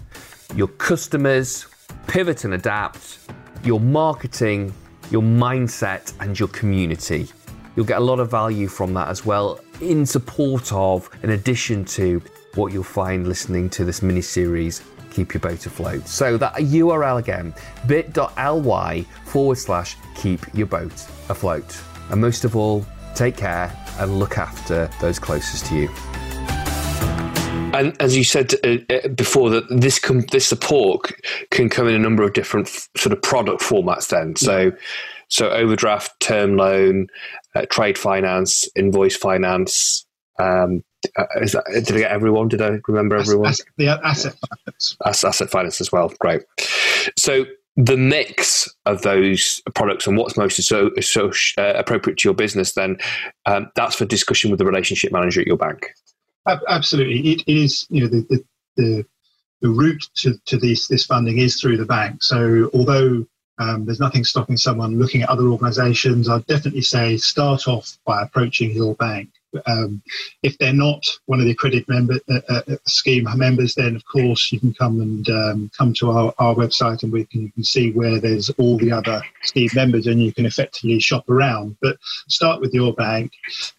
your 0.54 0.68
customers, 0.68 1.66
pivot 2.06 2.44
and 2.44 2.54
adapt, 2.54 3.18
your 3.64 3.80
marketing, 3.80 4.72
your 5.10 5.22
mindset, 5.22 6.12
and 6.20 6.38
your 6.38 6.48
community. 6.48 7.28
You'll 7.74 7.86
get 7.86 7.98
a 7.98 8.04
lot 8.04 8.20
of 8.20 8.30
value 8.30 8.68
from 8.68 8.94
that 8.94 9.08
as 9.08 9.24
well, 9.24 9.60
in 9.80 10.06
support 10.06 10.72
of, 10.72 11.10
in 11.22 11.30
addition 11.30 11.84
to 11.84 12.22
what 12.54 12.72
you'll 12.72 12.82
find 12.82 13.28
listening 13.28 13.68
to 13.70 13.84
this 13.84 14.02
mini 14.02 14.22
series 14.22 14.82
keep 15.16 15.32
your 15.32 15.40
boat 15.40 15.64
afloat. 15.64 16.06
So 16.06 16.36
that 16.36 16.54
URL 16.54 17.18
again, 17.18 17.54
bit.ly 17.86 19.02
forward 19.24 19.58
slash 19.58 19.96
keep 20.14 20.40
your 20.54 20.66
boat 20.66 20.92
afloat. 21.30 21.82
And 22.10 22.20
most 22.20 22.44
of 22.44 22.54
all, 22.54 22.84
take 23.14 23.36
care 23.36 23.72
and 23.98 24.18
look 24.18 24.36
after 24.36 24.90
those 25.00 25.18
closest 25.18 25.66
to 25.66 25.74
you. 25.74 26.25
And 27.78 28.00
as 28.00 28.16
you 28.16 28.24
said 28.24 28.54
uh, 28.64 28.78
uh 28.92 29.08
before, 29.08 29.50
that 29.50 29.64
this 29.68 29.98
com- 29.98 30.26
this 30.32 30.46
support 30.46 31.12
can 31.50 31.68
come 31.68 31.88
in 31.88 31.94
a 31.94 31.98
number 31.98 32.22
of 32.22 32.32
different 32.32 32.68
f- 32.68 32.88
sort 32.96 33.12
of 33.12 33.22
product 33.22 33.62
formats. 33.62 34.08
Then, 34.08 34.36
so 34.36 34.72
so 35.28 35.50
overdraft, 35.50 36.18
term 36.20 36.56
loan, 36.56 37.08
uh, 37.54 37.66
trade 37.70 37.98
finance, 37.98 38.68
invoice 38.76 39.16
finance, 39.16 40.06
um, 40.38 40.82
uh, 41.16 41.24
is 41.40 41.52
that, 41.52 41.64
did 41.84 41.92
I 41.92 41.98
get 41.98 42.10
everyone? 42.10 42.48
Did 42.48 42.62
I 42.62 42.78
remember 42.88 43.16
everyone? 43.16 43.48
Asset, 43.48 43.66
the 43.76 43.88
asset 43.88 44.34
finance. 44.48 44.96
asset 45.04 45.50
finance 45.50 45.80
as 45.80 45.92
well. 45.92 46.12
Great. 46.18 46.42
So 47.16 47.44
the 47.76 47.96
mix 47.96 48.74
of 48.86 49.02
those 49.02 49.60
products 49.74 50.06
and 50.06 50.16
what's 50.16 50.36
most 50.36 50.62
so 50.62 50.90
so 51.00 51.30
uh, 51.58 51.74
appropriate 51.74 52.18
to 52.18 52.28
your 52.28 52.34
business, 52.34 52.72
then 52.72 52.96
um, 53.44 53.70
that's 53.76 53.96
for 53.96 54.04
discussion 54.04 54.50
with 54.50 54.58
the 54.58 54.64
relationship 54.64 55.12
manager 55.12 55.40
at 55.40 55.46
your 55.46 55.58
bank. 55.58 55.90
Absolutely, 56.46 57.32
it, 57.32 57.42
it 57.46 57.56
is. 57.56 57.86
You 57.90 58.02
know 58.02 58.08
the 58.08 58.26
the, 58.28 58.44
the, 58.76 59.06
the 59.62 59.68
route 59.68 60.08
to, 60.16 60.34
to 60.46 60.56
this 60.58 60.88
this 60.88 61.06
funding 61.06 61.38
is 61.38 61.60
through 61.60 61.76
the 61.76 61.86
bank. 61.86 62.22
So 62.22 62.70
although 62.72 63.26
um, 63.58 63.84
there's 63.86 64.00
nothing 64.00 64.24
stopping 64.24 64.56
someone 64.56 64.98
looking 64.98 65.22
at 65.22 65.28
other 65.28 65.44
organisations. 65.48 66.28
I'd 66.28 66.46
definitely 66.46 66.82
say 66.82 67.16
start 67.16 67.66
off 67.66 67.96
by 68.04 68.22
approaching 68.22 68.72
your 68.72 68.94
bank. 68.96 69.30
Um, 69.66 70.02
if 70.42 70.58
they're 70.58 70.72
not 70.72 71.04
one 71.26 71.38
of 71.38 71.46
the 71.46 71.52
accredited 71.52 71.88
member 71.88 72.14
uh, 72.28 72.40
uh, 72.48 72.62
uh, 72.68 72.76
scheme 72.86 73.26
members, 73.36 73.74
then 73.74 73.96
of 73.96 74.04
course 74.04 74.52
you 74.52 74.60
can 74.60 74.74
come 74.74 75.00
and 75.00 75.28
um, 75.28 75.70
come 75.76 75.94
to 75.94 76.10
our, 76.10 76.34
our 76.38 76.54
website 76.54 77.02
and 77.02 77.12
we 77.12 77.24
can, 77.24 77.42
you 77.42 77.52
can 77.52 77.64
see 77.64 77.92
where 77.92 78.20
there's 78.20 78.50
all 78.50 78.76
the 78.76 78.92
other 78.92 79.22
scheme 79.44 79.70
members 79.74 80.06
and 80.06 80.22
you 80.22 80.32
can 80.32 80.46
effectively 80.46 80.98
shop 81.00 81.28
around. 81.28 81.76
But 81.80 81.96
start 82.28 82.60
with 82.60 82.74
your 82.74 82.92
bank, 82.94 83.32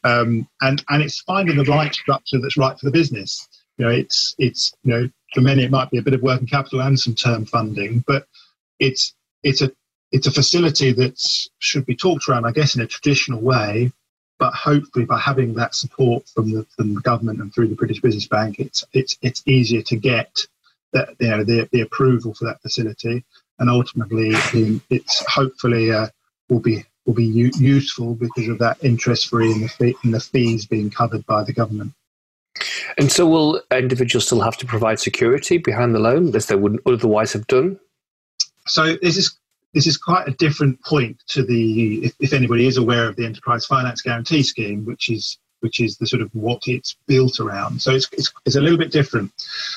um, 0.04 0.48
and 0.62 0.84
and 0.90 1.04
it's 1.04 1.22
finding 1.22 1.58
the 1.58 1.66
right 1.66 1.94
structure 1.94 2.40
that's 2.40 2.58
right 2.58 2.78
for 2.80 2.86
the 2.86 2.92
business. 2.92 3.48
You 3.78 3.86
know, 3.86 3.92
it's 3.92 4.36
it's 4.40 4.74
you 4.84 4.94
know 4.94 5.10
for 5.34 5.42
many 5.42 5.64
it 5.64 5.72
might 5.72 5.92
be 5.92 5.98
a 5.98 6.04
bit 6.04 6.14
of 6.14 6.22
working 6.22 6.48
capital 6.48 6.82
and 6.82 7.00
some 7.00 7.16
term 7.16 7.46
funding, 7.46 8.04
but 8.08 8.28
it's 8.80 9.14
it's 9.44 9.62
a 9.62 9.72
it's 10.12 10.28
a 10.28 10.32
facility 10.32 10.94
that 10.94 11.22
should 11.60 11.86
be 11.86 11.96
talked 11.96 12.28
around, 12.28 12.46
I 12.46 12.52
guess, 12.52 12.76
in 12.76 12.82
a 12.82 12.88
traditional 12.88 13.42
way. 13.42 13.92
But 14.40 14.54
hopefully, 14.54 15.06
by 15.06 15.20
having 15.20 15.56
that 15.56 15.74
support 15.74 16.28
from 16.28 16.52
the, 16.52 16.66
from 16.76 16.94
the 16.94 17.02
government 17.02 17.42
and 17.42 17.54
through 17.54 17.70
the 17.70 17.76
British 17.76 18.02
Business 18.02 18.28
Bank, 18.28 18.60
it's 18.60 18.84
it's 18.94 19.18
it's 19.22 19.42
easier 19.46 19.82
to 19.84 19.96
get 19.96 20.46
that 20.94 21.10
you 21.20 21.28
know 21.30 21.44
the, 21.44 21.68
the 21.72 21.82
approval 21.82 22.34
for 22.34 22.46
that 22.46 22.62
facility, 22.62 23.24
and 23.60 23.70
ultimately, 23.70 24.32
it's 24.90 25.26
hopefully 25.26 25.92
uh, 25.92 26.08
will 26.50 26.60
be 26.60 26.86
will 27.06 27.16
be 27.16 27.26
u- 27.26 27.52
useful 27.58 28.14
because 28.14 28.48
of 28.48 28.60
that 28.60 28.78
interest 28.84 29.30
free 29.30 29.52
and 29.52 29.64
the 29.64 29.70
fee, 29.70 29.96
and 30.04 30.14
the 30.14 30.20
fees 30.20 30.66
being 30.66 30.92
covered 30.92 31.26
by 31.26 31.44
the 31.44 31.54
government. 31.54 31.94
And 32.98 33.12
so, 33.12 33.26
will 33.26 33.62
individuals 33.72 34.26
still 34.26 34.42
have 34.42 34.58
to 34.58 34.66
provide 34.66 35.00
security 35.00 35.58
behind 35.58 35.96
the 35.96 36.00
loan 36.00 36.36
as 36.36 36.46
they 36.46 36.56
wouldn't 36.56 36.82
otherwise 36.86 37.34
have 37.34 37.48
done? 37.48 37.80
So 38.68 38.98
this 39.02 39.18
is 39.18 39.38
this 39.78 39.86
is 39.86 39.96
quite 39.96 40.28
a 40.28 40.32
different 40.32 40.84
point 40.84 41.22
to 41.28 41.44
the 41.44 42.06
if, 42.06 42.16
if, 42.20 42.34
anybody 42.34 42.66
is 42.66 42.78
aware 42.78 43.08
of 43.08 43.16
the 43.16 43.24
enterprise 43.28 43.64
finance 43.68 44.02
guarantee 44.02 44.42
scheme, 44.42 44.84
which 44.86 45.08
is 45.08 45.38
which 45.60 45.80
is 45.80 45.98
the 45.98 46.08
sort 46.08 46.24
of 46.24 46.34
what 46.34 46.64
it's 46.66 46.98
built 47.06 47.40
around. 47.40 47.80
So 47.80 47.92
it's 47.92 48.10
it's, 48.12 48.34
it's 48.48 48.56
a 48.56 48.60
little 48.60 48.80
bit 48.80 48.92
different. 48.92 49.32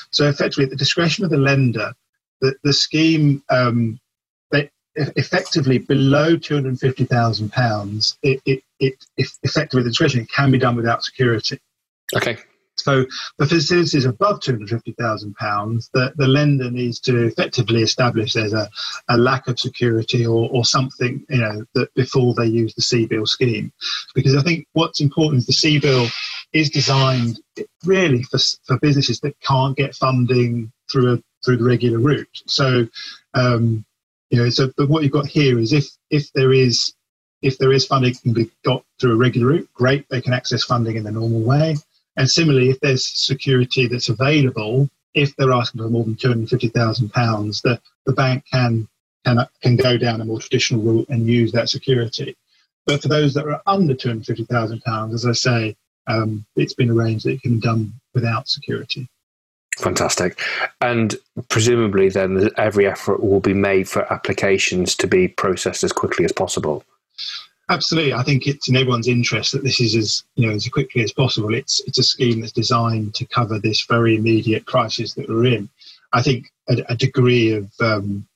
So 0.09 0.27
effectively, 0.27 0.63
at 0.63 0.71
the 0.71 0.75
discretion 0.75 1.23
of 1.23 1.29
the 1.29 1.37
lender, 1.37 1.93
the 2.41 2.55
the 2.63 2.73
scheme. 2.73 3.43
Um, 3.49 3.99
effectively 4.95 5.77
below 5.77 6.35
two 6.35 6.53
hundred 6.53 6.77
fifty 6.77 7.05
thousand 7.05 7.49
pounds, 7.53 8.17
it, 8.23 8.41
it, 8.45 8.61
it, 8.81 8.95
effectively 9.41 9.83
the 9.83 9.89
discretion 9.89 10.25
can 10.25 10.51
be 10.51 10.57
done 10.57 10.75
without 10.75 11.01
security. 11.01 11.57
Okay. 12.13 12.37
So 12.77 13.05
the 13.37 13.45
facilities 13.45 14.05
above 14.05 14.39
£250,000, 14.39 15.91
the, 15.93 16.13
the 16.15 16.27
lender 16.27 16.71
needs 16.71 16.99
to 17.01 17.25
effectively 17.25 17.81
establish 17.81 18.33
there's 18.33 18.53
a, 18.53 18.69
a 19.09 19.17
lack 19.17 19.47
of 19.47 19.59
security 19.59 20.25
or, 20.25 20.49
or 20.51 20.65
something, 20.65 21.23
you 21.29 21.37
know, 21.37 21.63
that 21.75 21.93
before 21.93 22.33
they 22.33 22.47
use 22.47 22.73
the 22.73 22.81
CBIL 22.81 23.27
scheme. 23.27 23.71
Because 24.15 24.35
I 24.35 24.41
think 24.41 24.67
what's 24.73 25.01
important 25.01 25.47
is 25.47 25.61
the 25.61 25.79
CBIL 25.79 26.11
is 26.53 26.69
designed 26.69 27.39
really 27.85 28.23
for, 28.23 28.39
for 28.65 28.79
businesses 28.79 29.19
that 29.21 29.39
can't 29.41 29.77
get 29.77 29.95
funding 29.95 30.71
through 30.91 31.13
a, 31.13 31.23
through 31.43 31.57
the 31.57 31.63
regular 31.63 31.99
route. 31.99 32.41
So, 32.45 32.87
um, 33.33 33.85
you 34.29 34.41
know, 34.41 34.49
so 34.49 34.71
but 34.77 34.89
what 34.89 35.03
you've 35.03 35.11
got 35.11 35.27
here 35.27 35.59
is 35.59 35.73
if 35.73 35.89
if 36.09 36.31
there 36.33 36.53
is 36.53 36.93
if 37.41 37.57
there 37.57 37.71
is 37.71 37.85
funding 37.85 38.13
can 38.13 38.33
be 38.33 38.49
got 38.63 38.83
through 38.99 39.13
a 39.13 39.17
regular 39.17 39.47
route, 39.47 39.69
great, 39.73 40.07
they 40.09 40.21
can 40.21 40.33
access 40.33 40.63
funding 40.63 40.95
in 40.95 41.03
the 41.03 41.11
normal 41.11 41.41
way. 41.41 41.75
And 42.21 42.29
similarly, 42.29 42.69
if 42.69 42.79
there's 42.81 43.03
security 43.03 43.87
that's 43.87 44.09
available, 44.09 44.87
if 45.15 45.35
they're 45.35 45.51
asking 45.51 45.81
for 45.81 45.89
more 45.89 46.03
than 46.03 46.15
two 46.15 46.27
hundred 46.27 46.49
fifty 46.49 46.69
thousand 46.69 47.11
pounds, 47.11 47.63
the 47.63 47.81
the 48.05 48.13
bank 48.13 48.43
can 48.53 48.87
can 49.25 49.39
can 49.63 49.75
go 49.75 49.97
down 49.97 50.21
a 50.21 50.25
more 50.25 50.39
traditional 50.39 50.83
route 50.83 51.09
and 51.09 51.25
use 51.25 51.51
that 51.53 51.67
security. 51.67 52.37
But 52.85 53.01
for 53.01 53.07
those 53.07 53.33
that 53.33 53.47
are 53.47 53.59
under 53.65 53.95
two 53.95 54.09
hundred 54.09 54.27
fifty 54.27 54.45
thousand 54.45 54.83
pounds, 54.83 55.15
as 55.15 55.25
I 55.25 55.31
say, 55.31 55.75
um, 56.05 56.45
it's 56.55 56.75
been 56.75 56.91
arranged 56.91 57.25
that 57.25 57.31
it 57.31 57.41
can 57.41 57.55
be 57.55 57.61
done 57.61 57.91
without 58.13 58.47
security. 58.47 59.07
Fantastic. 59.79 60.39
And 60.79 61.15
presumably, 61.49 62.09
then 62.09 62.51
every 62.55 62.85
effort 62.85 63.23
will 63.23 63.39
be 63.39 63.55
made 63.55 63.89
for 63.89 64.13
applications 64.13 64.95
to 64.97 65.07
be 65.07 65.27
processed 65.27 65.83
as 65.83 65.91
quickly 65.91 66.23
as 66.23 66.31
possible. 66.31 66.83
Absolutely, 67.71 68.13
I 68.13 68.23
think 68.23 68.47
it's 68.47 68.67
in 68.67 68.75
everyone's 68.75 69.07
interest 69.07 69.53
that 69.53 69.63
this 69.63 69.79
is 69.79 69.95
as 69.95 70.25
you 70.35 70.45
know 70.45 70.53
as 70.53 70.67
quickly 70.67 71.03
as 71.03 71.13
possible. 71.13 71.53
It's 71.53 71.79
it's 71.87 71.99
a 71.99 72.03
scheme 72.03 72.41
that's 72.41 72.51
designed 72.51 73.15
to 73.15 73.25
cover 73.25 73.59
this 73.59 73.85
very 73.85 74.17
immediate 74.17 74.65
crisis 74.65 75.13
that 75.13 75.29
we're 75.29 75.45
in. 75.45 75.69
I 76.11 76.21
think 76.21 76.51
a, 76.67 76.83
a 76.89 76.97
degree 76.97 77.53
of 77.53 77.71
um, 77.79 78.27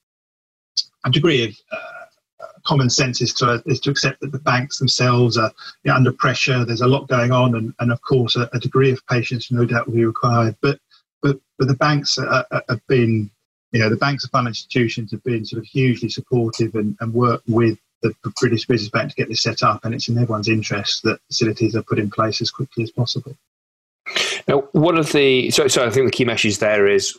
a 1.03 1.09
degree 1.09 1.43
of 1.43 1.53
uh, 1.69 2.45
common 2.65 2.89
sense 2.89 3.21
is 3.21 3.33
to 3.33 3.61
is 3.65 3.81
to 3.81 3.89
accept 3.89 4.21
that 4.21 4.31
the 4.31 4.39
banks 4.39 4.79
themselves 4.79 5.37
are 5.37 5.51
you 5.83 5.91
know, 5.91 5.95
under 5.95 6.13
pressure. 6.13 6.63
There's 6.63 6.79
a 6.79 6.87
lot 6.87 7.09
going 7.09 7.33
on, 7.33 7.55
and, 7.55 7.73
and 7.79 7.91
of 7.91 8.01
course 8.03 8.37
a, 8.37 8.49
a, 8.53 8.59
degree 8.59 8.93
of 8.93 9.05
patience 9.07 9.51
no 9.51 9.65
doubt 9.65 9.87
will 9.87 9.95
be 9.95 10.05
required. 10.05 10.55
But 10.61 10.79
but 11.21 11.41
but 11.59 11.67
the 11.67 11.75
banks 11.75 12.17
are, 12.17 12.45
are, 12.51 12.63
have 12.69 12.87
been 12.87 13.29
you 13.73 13.81
know 13.81 13.89
the 13.89 13.97
banks 13.97 14.23
and 14.23 14.31
financial 14.31 14.63
institutions 14.63 15.11
have 15.11 15.23
been 15.25 15.43
sort 15.43 15.61
of 15.61 15.65
hugely 15.65 16.07
supportive 16.07 16.75
and, 16.75 16.95
and 17.01 17.13
work 17.13 17.41
with 17.49 17.77
the 18.23 18.33
British 18.39 18.65
Business 18.65 18.89
Bank 18.89 19.09
to 19.09 19.15
get 19.15 19.29
this 19.29 19.41
set 19.41 19.63
up, 19.63 19.85
and 19.85 19.93
it's 19.93 20.07
in 20.07 20.17
everyone's 20.17 20.49
interest 20.49 21.03
that 21.03 21.19
facilities 21.27 21.75
are 21.75 21.83
put 21.83 21.99
in 21.99 22.09
place 22.09 22.41
as 22.41 22.51
quickly 22.51 22.83
as 22.83 22.91
possible. 22.91 23.35
Now, 24.47 24.59
one 24.73 24.97
of 24.97 25.11
the 25.11 25.49
so, 25.49 25.67
so 25.67 25.85
I 25.85 25.89
think 25.89 26.05
the 26.05 26.11
key 26.11 26.25
message 26.25 26.59
there 26.59 26.87
is 26.87 27.17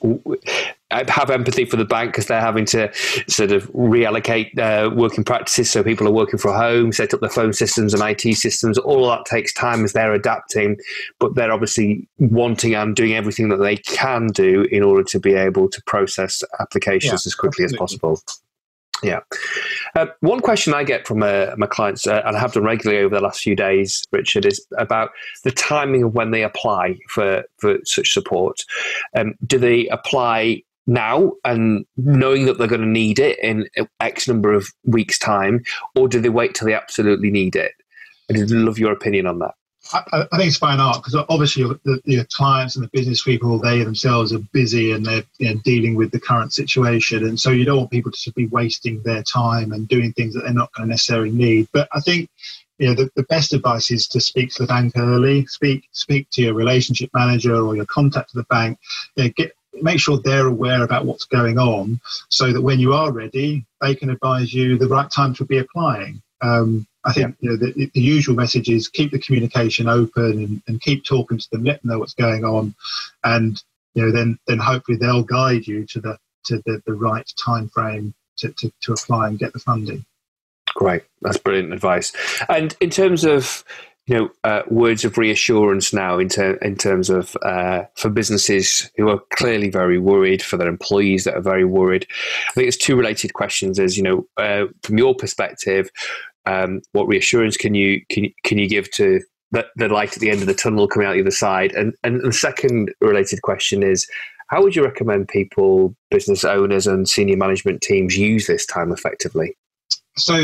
have 0.90 1.30
empathy 1.30 1.64
for 1.64 1.76
the 1.76 1.84
bank 1.84 2.12
because 2.12 2.26
they're 2.26 2.40
having 2.40 2.64
to 2.66 2.92
sort 3.28 3.50
of 3.50 3.68
reallocate 3.72 4.56
uh, 4.58 4.94
working 4.94 5.24
practices. 5.24 5.70
So 5.70 5.82
people 5.82 6.06
are 6.06 6.12
working 6.12 6.38
from 6.38 6.54
home, 6.54 6.92
set 6.92 7.12
up 7.12 7.20
their 7.20 7.30
phone 7.30 7.52
systems 7.52 7.92
and 7.92 8.02
IT 8.02 8.36
systems. 8.36 8.78
All 8.78 9.08
that 9.08 9.24
takes 9.24 9.52
time 9.52 9.84
as 9.84 9.92
they're 9.92 10.12
adapting, 10.12 10.76
but 11.18 11.34
they're 11.34 11.52
obviously 11.52 12.06
wanting 12.18 12.76
and 12.76 12.94
doing 12.94 13.14
everything 13.14 13.48
that 13.48 13.56
they 13.56 13.76
can 13.78 14.28
do 14.28 14.62
in 14.70 14.84
order 14.84 15.02
to 15.02 15.18
be 15.18 15.34
able 15.34 15.68
to 15.68 15.82
process 15.82 16.44
applications 16.60 17.24
yeah, 17.24 17.28
as 17.28 17.34
quickly 17.34 17.64
absolutely. 17.64 17.74
as 17.74 17.78
possible. 17.78 18.20
Yeah. 19.02 19.20
Uh, 19.94 20.06
one 20.20 20.40
question 20.40 20.74
I 20.74 20.84
get 20.84 21.06
from 21.06 21.22
uh, 21.22 21.48
my 21.56 21.66
clients, 21.66 22.06
uh, 22.06 22.22
and 22.24 22.36
I 22.36 22.40
have 22.40 22.52
done 22.52 22.64
regularly 22.64 23.02
over 23.02 23.14
the 23.14 23.20
last 23.20 23.40
few 23.40 23.54
days, 23.54 24.02
Richard, 24.10 24.46
is 24.46 24.66
about 24.78 25.10
the 25.44 25.50
timing 25.50 26.02
of 26.02 26.14
when 26.14 26.30
they 26.30 26.42
apply 26.42 26.96
for, 27.10 27.44
for 27.58 27.78
such 27.84 28.12
support. 28.12 28.60
Um, 29.14 29.34
do 29.46 29.58
they 29.58 29.86
apply 29.88 30.62
now 30.86 31.32
and 31.44 31.84
knowing 31.96 32.46
that 32.46 32.58
they're 32.58 32.68
going 32.68 32.80
to 32.80 32.86
need 32.86 33.18
it 33.18 33.38
in 33.40 33.68
X 34.00 34.28
number 34.28 34.52
of 34.52 34.68
weeks' 34.84 35.18
time, 35.18 35.62
or 35.94 36.08
do 36.08 36.20
they 36.20 36.28
wait 36.28 36.54
till 36.54 36.66
they 36.66 36.74
absolutely 36.74 37.30
need 37.30 37.56
it? 37.56 37.72
I'd 38.30 38.50
love 38.50 38.78
your 38.78 38.92
opinion 38.92 39.26
on 39.26 39.38
that. 39.40 39.54
I, 39.92 40.26
I, 40.32 40.36
think 40.36 40.48
it's 40.48 40.58
fine 40.58 40.80
art 40.80 41.02
because 41.02 41.14
obviously 41.28 41.62
the, 41.62 42.00
the, 42.04 42.26
clients 42.32 42.76
and 42.76 42.84
the 42.84 42.88
business 42.88 43.22
people 43.22 43.58
they 43.58 43.82
themselves 43.82 44.32
are 44.32 44.38
busy 44.52 44.92
and 44.92 45.04
they're 45.04 45.22
you 45.38 45.54
know, 45.54 45.60
dealing 45.64 45.94
with 45.94 46.10
the 46.10 46.20
current 46.20 46.52
situation, 46.52 47.24
and 47.24 47.38
so 47.38 47.50
you 47.50 47.64
don't 47.64 47.78
want 47.78 47.90
people 47.90 48.12
to 48.12 48.32
be 48.32 48.46
wasting 48.46 49.02
their 49.02 49.22
time 49.22 49.72
and 49.72 49.88
doing 49.88 50.12
things 50.12 50.34
that 50.34 50.44
they're 50.44 50.52
not 50.52 50.72
going 50.72 50.88
to 50.88 50.90
necessarily 50.90 51.30
need. 51.30 51.68
But 51.72 51.88
I 51.92 52.00
think 52.00 52.28
you 52.78 52.88
know 52.88 52.94
the, 52.94 53.10
the 53.16 53.22
best 53.24 53.52
advice 53.52 53.90
is 53.90 54.06
to 54.08 54.20
speak 54.20 54.50
to 54.54 54.62
the 54.62 54.68
bank 54.68 54.92
early. 54.96 55.46
Speak 55.46 55.88
speak 55.92 56.28
to 56.32 56.42
your 56.42 56.54
relationship 56.54 57.10
manager 57.14 57.56
or 57.56 57.76
your 57.76 57.86
contact 57.86 58.30
at 58.30 58.34
the 58.34 58.44
bank. 58.44 58.78
You 59.16 59.24
know, 59.24 59.30
get 59.36 59.52
make 59.82 60.00
sure 60.00 60.18
they're 60.18 60.46
aware 60.46 60.82
about 60.82 61.04
what's 61.04 61.24
going 61.24 61.58
on, 61.58 62.00
so 62.28 62.52
that 62.52 62.62
when 62.62 62.80
you 62.80 62.92
are 62.94 63.12
ready, 63.12 63.64
they 63.80 63.94
can 63.94 64.10
advise 64.10 64.52
you 64.52 64.78
the 64.78 64.88
right 64.88 65.10
time 65.10 65.34
to 65.34 65.44
be 65.44 65.58
applying. 65.58 66.22
Um, 66.42 66.86
I 67.06 67.12
think 67.12 67.36
you 67.40 67.50
know 67.50 67.56
the, 67.56 67.90
the, 67.94 68.00
usual 68.00 68.34
message 68.34 68.68
is 68.68 68.88
keep 68.88 69.12
the 69.12 69.18
communication 69.18 69.88
open 69.88 70.32
and, 70.32 70.62
and, 70.66 70.80
keep 70.80 71.04
talking 71.04 71.38
to 71.38 71.50
them, 71.52 71.64
let 71.64 71.80
them 71.80 71.92
know 71.92 71.98
what's 72.00 72.14
going 72.14 72.44
on, 72.44 72.74
and 73.22 73.62
you 73.94 74.04
know 74.04 74.12
then 74.12 74.38
then 74.48 74.58
hopefully 74.58 74.98
they'll 74.98 75.22
guide 75.22 75.66
you 75.66 75.86
to 75.86 76.00
the 76.00 76.18
to 76.46 76.62
the, 76.66 76.82
the 76.84 76.94
right 76.94 77.30
time 77.44 77.68
frame 77.68 78.12
to, 78.38 78.52
to, 78.52 78.72
to 78.80 78.92
apply 78.92 79.28
and 79.28 79.38
get 79.38 79.52
the 79.52 79.58
funding. 79.58 80.04
Great, 80.74 81.04
that's 81.22 81.38
brilliant 81.38 81.72
advice. 81.72 82.12
And 82.48 82.76
in 82.80 82.90
terms 82.90 83.24
of 83.24 83.64
you 84.06 84.16
know 84.16 84.30
uh, 84.44 84.62
words 84.68 85.04
of 85.04 85.18
reassurance 85.18 85.92
now 85.92 86.18
in, 86.18 86.28
ter- 86.28 86.56
in 86.56 86.76
terms 86.76 87.10
of 87.10 87.36
uh, 87.42 87.84
for 87.94 88.08
businesses 88.08 88.90
who 88.96 89.08
are 89.08 89.20
clearly 89.34 89.68
very 89.68 89.98
worried 89.98 90.42
for 90.42 90.56
their 90.56 90.68
employees 90.68 91.24
that 91.24 91.34
are 91.34 91.42
very 91.42 91.64
worried 91.64 92.06
i 92.48 92.52
think 92.52 92.68
it's 92.68 92.76
two 92.76 92.94
related 92.94 93.34
questions 93.34 93.80
as 93.80 93.96
you 93.96 94.02
know 94.02 94.26
uh, 94.36 94.66
from 94.82 94.96
your 94.96 95.14
perspective 95.14 95.90
um, 96.46 96.80
what 96.92 97.08
reassurance 97.08 97.56
can 97.56 97.74
you 97.74 98.00
can 98.10 98.32
can 98.44 98.58
you 98.58 98.68
give 98.68 98.90
to 98.92 99.20
the, 99.52 99.66
the 99.76 99.88
light 99.88 100.14
at 100.14 100.20
the 100.20 100.30
end 100.30 100.40
of 100.40 100.46
the 100.46 100.54
tunnel 100.54 100.88
coming 100.88 101.06
out 101.06 101.14
the 101.14 101.20
other 101.20 101.30
side? 101.30 101.72
And 101.72 101.94
and 102.02 102.20
the 102.22 102.32
second 102.32 102.92
related 103.00 103.42
question 103.42 103.82
is, 103.82 104.08
how 104.48 104.62
would 104.62 104.76
you 104.76 104.84
recommend 104.84 105.28
people, 105.28 105.94
business 106.10 106.44
owners, 106.44 106.86
and 106.86 107.08
senior 107.08 107.36
management 107.36 107.80
teams 107.82 108.16
use 108.16 108.46
this 108.46 108.64
time 108.66 108.92
effectively? 108.92 109.56
So, 110.16 110.36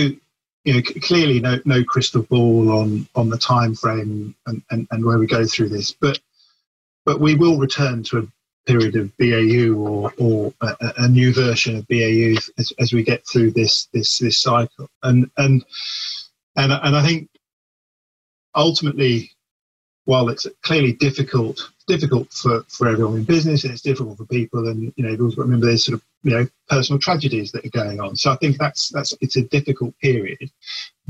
you 0.65 0.75
know, 0.75 0.83
clearly 1.03 1.41
no 1.41 1.59
no 1.65 1.85
crystal 1.85 2.23
ball 2.23 2.71
on 2.73 3.09
on 3.15 3.31
the 3.31 3.39
time 3.39 3.75
frame 3.75 4.35
and, 4.47 4.63
and, 4.71 4.87
and 4.91 5.05
where 5.05 5.19
we 5.19 5.27
go 5.27 5.47
through 5.47 5.71
this, 5.71 5.93
but 5.93 6.21
but 7.05 7.21
we 7.21 7.35
will 7.35 7.59
return 7.59 8.03
to 8.05 8.19
a 8.19 8.27
period 8.67 8.97
of 8.97 9.17
BAU 9.17 9.75
or, 9.75 10.13
or 10.19 10.55
a, 10.61 10.77
a, 10.99 11.09
new 11.09 11.33
version 11.33 11.77
of 11.77 11.89
BAU 11.89 12.37
as, 12.59 12.73
as 12.79 12.93
we 12.93 13.03
get 13.03 13.27
through 13.27 13.51
this 13.53 13.89
this 13.93 14.19
this 14.19 14.41
cycle. 14.41 14.89
And 15.03 15.31
and 15.37 15.65
and 16.57 16.73
and 16.73 16.97
I 16.97 17.05
think 17.05 17.29
ultimately, 18.55 19.31
while 20.05 20.29
it's 20.29 20.47
clearly 20.63 20.93
difficult 20.93 21.71
difficult 21.87 22.33
for, 22.33 22.63
for 22.69 22.89
everyone 22.89 23.17
in 23.17 23.25
business 23.25 23.65
and 23.65 23.73
it's 23.73 23.83
difficult 23.83 24.17
for 24.17 24.25
people 24.27 24.69
and 24.69 24.93
you 24.97 25.05
know 25.05 25.11
you've 25.11 25.19
got 25.19 25.35
to 25.35 25.41
remember 25.43 25.67
there's 25.67 25.85
sort 25.85 25.95
of 25.95 26.03
you 26.23 26.31
know 26.31 26.47
personal 26.69 26.99
tragedies 26.99 27.51
that 27.53 27.65
are 27.65 27.71
going 27.71 28.01
on 28.01 28.15
so 28.15 28.31
i 28.31 28.37
think 28.37 28.57
that's 28.57 28.89
that's 28.91 29.13
it's 29.21 29.37
a 29.37 29.43
difficult 29.43 29.93
period 29.99 30.49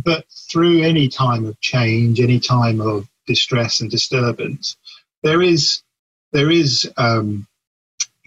but 0.02 0.24
through 0.50 0.82
any 0.82 1.08
time 1.08 1.44
of 1.44 1.60
change 1.60 2.20
any 2.20 2.40
time 2.40 2.80
of 2.80 3.06
distress 3.26 3.80
and 3.80 3.90
disturbance 3.90 4.76
there 5.22 5.42
is 5.42 5.82
there 6.32 6.50
is 6.50 6.90
um, 6.96 7.46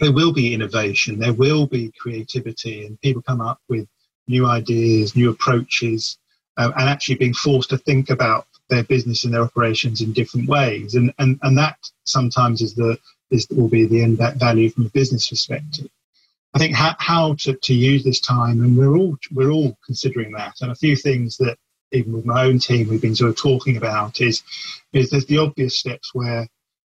there 0.00 0.12
will 0.12 0.32
be 0.32 0.54
innovation, 0.54 1.18
there 1.18 1.32
will 1.32 1.66
be 1.66 1.92
creativity, 1.98 2.86
and 2.86 3.00
people 3.00 3.22
come 3.22 3.40
up 3.40 3.60
with 3.68 3.86
new 4.28 4.46
ideas, 4.46 5.16
new 5.16 5.30
approaches, 5.30 6.18
uh, 6.56 6.70
and 6.76 6.88
actually 6.88 7.16
being 7.16 7.34
forced 7.34 7.70
to 7.70 7.78
think 7.78 8.10
about 8.10 8.46
their 8.68 8.82
business 8.84 9.24
and 9.24 9.32
their 9.32 9.42
operations 9.42 10.00
in 10.00 10.12
different 10.12 10.48
ways. 10.48 10.94
And 10.94 11.12
and 11.18 11.38
and 11.42 11.56
that 11.58 11.78
sometimes 12.04 12.62
is 12.62 12.74
the 12.74 12.98
is 13.30 13.46
will 13.50 13.68
be 13.68 13.86
the 13.86 14.02
end 14.02 14.18
value 14.18 14.70
from 14.70 14.86
a 14.86 14.90
business 14.90 15.28
perspective. 15.28 15.88
I 16.54 16.58
think 16.58 16.74
how, 16.74 16.94
how 16.98 17.34
to, 17.40 17.54
to 17.54 17.74
use 17.74 18.02
this 18.02 18.20
time, 18.20 18.62
and 18.62 18.76
we're 18.76 18.96
all 18.96 19.16
we're 19.32 19.50
all 19.50 19.76
considering 19.84 20.32
that. 20.32 20.54
And 20.60 20.70
a 20.70 20.76
few 20.76 20.96
things 20.96 21.36
that 21.38 21.58
even 21.92 22.12
with 22.12 22.24
my 22.24 22.44
own 22.44 22.58
team 22.58 22.88
we've 22.88 23.02
been 23.02 23.14
sort 23.14 23.30
of 23.30 23.36
talking 23.36 23.76
about 23.76 24.20
is 24.20 24.42
is 24.92 25.10
there's 25.10 25.26
the 25.26 25.38
obvious 25.38 25.78
steps 25.78 26.14
where 26.14 26.48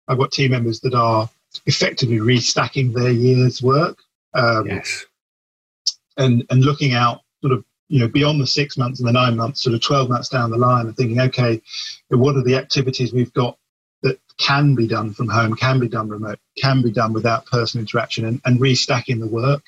I've 0.09 0.19
got 0.19 0.33
team 0.33 0.51
members 0.51 0.81
that 0.81 0.95
are 0.95 1.29
effectively 1.67 2.19
restacking 2.19 2.93
their 2.95 3.11
year's 3.11 3.63
work. 3.63 3.99
Um, 4.35 4.67
yes. 4.67 5.07
And 6.17 6.45
and 6.51 6.65
looking 6.65 6.95
out 6.95 7.23
sort 7.43 7.53
of 7.53 7.65
you 7.89 8.01
know 8.01 8.09
beyond 8.09 8.41
the 8.41 8.47
six 8.47 8.77
months 8.77 9.01
and 9.01 9.09
the 9.09 9.13
nine 9.13 9.37
months, 9.37 9.63
sort 9.63 9.75
of 9.75 9.81
twelve 9.81 10.09
months 10.09 10.29
down 10.29 10.51
the 10.51 10.57
line, 10.57 10.87
and 10.87 10.97
thinking, 10.97 11.21
okay, 11.21 11.61
what 12.09 12.37
are 12.37 12.43
the 12.43 12.57
activities 12.57 13.13
we've 13.13 13.33
got 13.33 13.59
that 14.03 14.21
can 14.39 14.75
be 14.75 14.87
done 14.87 15.13
from 15.13 15.29
home, 15.29 15.55
can 15.57 15.81
be 15.81 15.89
done 15.89 16.09
remote, 16.09 16.39
can 16.61 16.83
be 16.83 16.93
done 16.93 17.13
without 17.13 17.47
personal 17.47 17.83
interaction, 17.83 18.25
and, 18.25 18.41
and 18.45 18.61
restacking 18.61 19.19
the 19.19 19.27
work. 19.27 19.63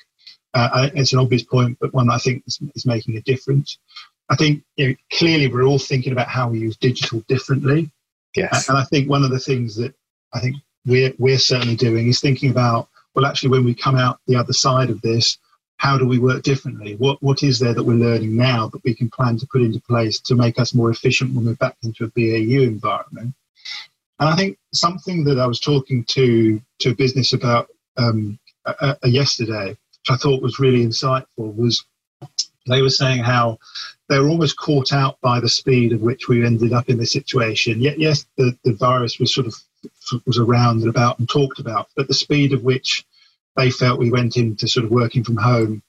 Uh, 0.53 0.89
it's 0.95 1.13
an 1.13 1.19
obvious 1.19 1.43
point, 1.43 1.77
but 1.79 1.93
one 1.93 2.09
I 2.09 2.17
think 2.17 2.43
is, 2.47 2.59
is 2.75 2.85
making 2.85 3.17
a 3.17 3.21
difference. 3.21 3.77
I 4.29 4.35
think 4.35 4.63
you 4.75 4.89
know, 4.89 4.95
clearly 5.11 5.47
we're 5.47 5.63
all 5.63 5.79
thinking 5.79 6.13
about 6.13 6.27
how 6.27 6.49
we 6.49 6.59
use 6.59 6.77
digital 6.77 7.19
differently. 7.27 7.91
Yes. 8.35 8.69
And 8.69 8.77
I 8.77 8.83
think 8.83 9.09
one 9.09 9.23
of 9.23 9.31
the 9.31 9.39
things 9.39 9.75
that 9.77 9.93
I 10.33 10.39
think 10.39 10.57
we're, 10.85 11.13
we're 11.17 11.37
certainly 11.37 11.75
doing 11.75 12.07
is 12.07 12.19
thinking 12.19 12.49
about, 12.51 12.89
well, 13.15 13.25
actually, 13.25 13.49
when 13.49 13.65
we 13.65 13.73
come 13.73 13.95
out 13.95 14.19
the 14.27 14.35
other 14.35 14.53
side 14.53 14.89
of 14.89 15.01
this, 15.01 15.37
how 15.77 15.97
do 15.97 16.07
we 16.07 16.17
work 16.17 16.43
differently? 16.43 16.95
What, 16.95 17.21
what 17.21 17.43
is 17.43 17.59
there 17.59 17.73
that 17.73 17.83
we're 17.83 17.93
learning 17.93 18.35
now 18.35 18.67
that 18.67 18.83
we 18.83 18.95
can 18.95 19.09
plan 19.09 19.37
to 19.37 19.47
put 19.47 19.61
into 19.61 19.79
place 19.81 20.19
to 20.21 20.35
make 20.35 20.59
us 20.59 20.73
more 20.73 20.89
efficient 20.89 21.35
when 21.35 21.45
we're 21.45 21.55
back 21.55 21.77
into 21.83 22.03
a 22.03 22.07
BAU 22.07 22.63
environment? 22.63 23.33
And 24.19 24.29
I 24.29 24.35
think 24.35 24.57
something 24.73 25.23
that 25.25 25.39
I 25.39 25.45
was 25.45 25.59
talking 25.59 26.03
to, 26.05 26.59
to 26.79 26.89
a 26.89 26.95
business 26.95 27.33
about 27.33 27.67
um, 27.97 28.39
yesterday, 29.03 29.69
which 29.69 30.09
I 30.09 30.17
thought 30.17 30.41
was 30.41 30.59
really 30.59 30.83
insightful, 30.83 31.55
was 31.55 31.85
they 32.67 32.81
were 32.81 32.89
saying 32.89 33.23
how 33.23 33.59
they 34.09 34.19
were 34.19 34.29
almost 34.29 34.57
caught 34.57 34.93
out 34.93 35.19
by 35.21 35.39
the 35.39 35.49
speed 35.49 35.93
of 35.93 36.01
which 36.01 36.27
we 36.27 36.45
ended 36.45 36.73
up 36.73 36.89
in 36.89 36.97
this 36.97 37.11
situation. 37.11 37.81
Yet, 37.81 37.99
yes, 37.99 38.25
the, 38.37 38.57
the 38.63 38.73
virus 38.73 39.19
was 39.19 39.33
sort 39.33 39.47
of 39.47 39.55
was 40.25 40.37
around 40.37 40.81
and 40.81 40.89
about 40.89 41.19
and 41.19 41.29
talked 41.29 41.59
about, 41.59 41.89
but 41.95 42.07
the 42.07 42.13
speed 42.13 42.53
of 42.53 42.63
which 42.63 43.05
they 43.55 43.69
felt 43.69 43.99
we 43.99 44.11
went 44.11 44.37
into 44.37 44.67
sort 44.67 44.85
of 44.85 44.91
working 44.91 45.23
from 45.23 45.37
home 45.37 45.81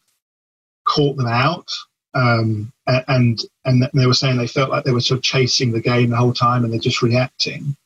caught 0.88 1.16
them 1.16 1.28
out. 1.28 1.68
Um, 2.14 2.72
and 2.86 3.38
and 3.66 3.88
they 3.92 4.06
were 4.06 4.14
saying 4.14 4.38
they 4.38 4.46
felt 4.46 4.70
like 4.70 4.84
they 4.84 4.92
were 4.92 5.00
sort 5.00 5.18
of 5.18 5.22
chasing 5.22 5.70
the 5.70 5.80
game 5.80 6.10
the 6.10 6.16
whole 6.16 6.32
time 6.32 6.64
and 6.64 6.72
they're 6.72 6.80
just 6.80 7.02
reacting. 7.02 7.76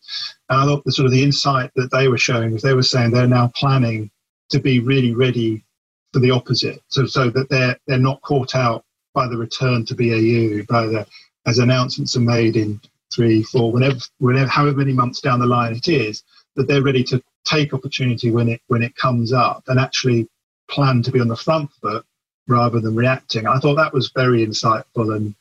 And 0.48 0.60
I 0.60 0.64
thought 0.64 0.84
the 0.84 0.92
sort 0.92 1.06
of 1.06 1.12
the 1.12 1.24
insight 1.24 1.70
that 1.74 1.90
they 1.90 2.08
were 2.08 2.18
showing 2.18 2.52
was 2.52 2.62
they 2.62 2.74
were 2.74 2.82
saying 2.82 3.10
they're 3.10 3.26
now 3.26 3.50
planning 3.56 4.10
to 4.50 4.60
be 4.60 4.78
really 4.78 5.12
ready 5.12 5.64
for 6.12 6.20
the 6.20 6.30
opposite, 6.30 6.82
so 6.88 7.04
so 7.04 7.30
that 7.30 7.48
they're 7.48 7.76
they're 7.86 7.98
not 7.98 8.22
caught 8.22 8.54
out 8.54 8.84
by 9.12 9.26
the 9.26 9.36
return 9.36 9.84
to 9.86 9.94
BAU, 9.94 10.64
by 10.72 10.86
the 10.86 11.06
as 11.46 11.58
announcements 11.58 12.16
are 12.16 12.20
made 12.20 12.56
in 12.56 12.80
three, 13.14 13.42
four, 13.42 13.72
whenever, 13.72 13.98
whenever, 14.18 14.48
however 14.48 14.78
many 14.78 14.92
months 14.92 15.20
down 15.20 15.40
the 15.40 15.46
line 15.46 15.74
it 15.74 15.88
is, 15.88 16.22
that 16.56 16.68
they're 16.68 16.82
ready 16.82 17.04
to 17.04 17.22
take 17.44 17.74
opportunity 17.74 18.30
when 18.30 18.48
it 18.48 18.60
when 18.68 18.82
it 18.82 18.94
comes 18.96 19.32
up 19.32 19.64
and 19.66 19.80
actually 19.80 20.28
plan 20.68 21.02
to 21.02 21.10
be 21.10 21.20
on 21.20 21.28
the 21.28 21.36
front 21.36 21.70
foot 21.80 22.04
rather 22.48 22.80
than 22.80 22.94
reacting. 22.94 23.46
I 23.46 23.58
thought 23.58 23.76
that 23.76 23.92
was 23.92 24.10
very 24.14 24.46
insightful, 24.46 25.16
and 25.16 25.34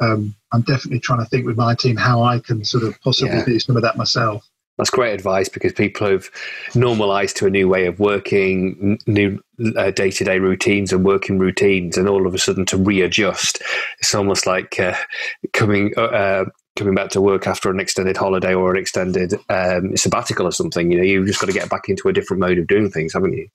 um, 0.00 0.34
I'm 0.52 0.62
definitely 0.62 1.00
trying 1.00 1.20
to 1.20 1.26
think 1.26 1.46
with 1.46 1.56
my 1.56 1.74
team 1.74 1.96
how 1.96 2.22
I 2.22 2.38
can 2.38 2.64
sort 2.64 2.84
of 2.84 3.00
possibly 3.00 3.38
yeah. 3.38 3.44
do 3.44 3.58
some 3.58 3.76
of 3.76 3.82
that 3.82 3.96
myself. 3.96 4.48
That's 4.76 4.90
great 4.90 5.14
advice 5.14 5.48
because 5.48 5.72
people 5.72 6.08
have 6.08 6.28
normalized 6.74 7.36
to 7.36 7.46
a 7.46 7.50
new 7.50 7.68
way 7.68 7.86
of 7.86 8.00
working, 8.00 8.98
new 9.06 9.40
day 9.94 10.10
to 10.10 10.24
day 10.24 10.40
routines 10.40 10.92
and 10.92 11.04
working 11.04 11.38
routines, 11.38 11.96
and 11.96 12.08
all 12.08 12.26
of 12.26 12.34
a 12.34 12.38
sudden 12.38 12.66
to 12.66 12.76
readjust, 12.76 13.62
it's 14.00 14.14
almost 14.14 14.46
like 14.46 14.80
uh, 14.80 14.96
coming. 15.52 15.92
Uh, 15.96 16.02
uh, 16.02 16.44
coming 16.76 16.94
back 16.94 17.10
to 17.10 17.20
work 17.20 17.46
after 17.46 17.70
an 17.70 17.80
extended 17.80 18.16
holiday 18.16 18.54
or 18.54 18.72
an 18.72 18.80
extended 18.80 19.34
um, 19.48 19.96
sabbatical 19.96 20.46
or 20.46 20.52
something, 20.52 20.90
you 20.90 20.98
know, 20.98 21.04
you've 21.04 21.26
just 21.26 21.40
got 21.40 21.46
to 21.46 21.52
get 21.52 21.70
back 21.70 21.88
into 21.88 22.08
a 22.08 22.12
different 22.12 22.40
mode 22.40 22.58
of 22.58 22.66
doing 22.66 22.90
things, 22.90 23.12
haven't 23.12 23.34
you? 23.34 23.48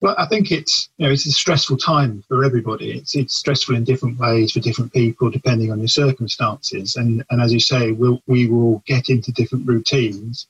Well, 0.00 0.14
I 0.16 0.26
think 0.26 0.52
it's 0.52 0.88
you 0.96 1.06
know 1.06 1.12
it's 1.12 1.26
a 1.26 1.32
stressful 1.32 1.78
time 1.78 2.22
for 2.28 2.44
everybody. 2.44 2.92
It's 2.92 3.16
it's 3.16 3.36
stressful 3.36 3.74
in 3.74 3.82
different 3.82 4.18
ways 4.18 4.52
for 4.52 4.60
different 4.60 4.92
people 4.92 5.28
depending 5.28 5.72
on 5.72 5.80
your 5.80 5.88
circumstances. 5.88 6.94
And 6.94 7.24
and 7.30 7.40
as 7.40 7.52
you 7.52 7.58
say, 7.58 7.90
we'll, 7.90 8.22
we 8.28 8.46
will 8.46 8.80
get 8.86 9.08
into 9.08 9.32
different 9.32 9.66
routines, 9.66 10.46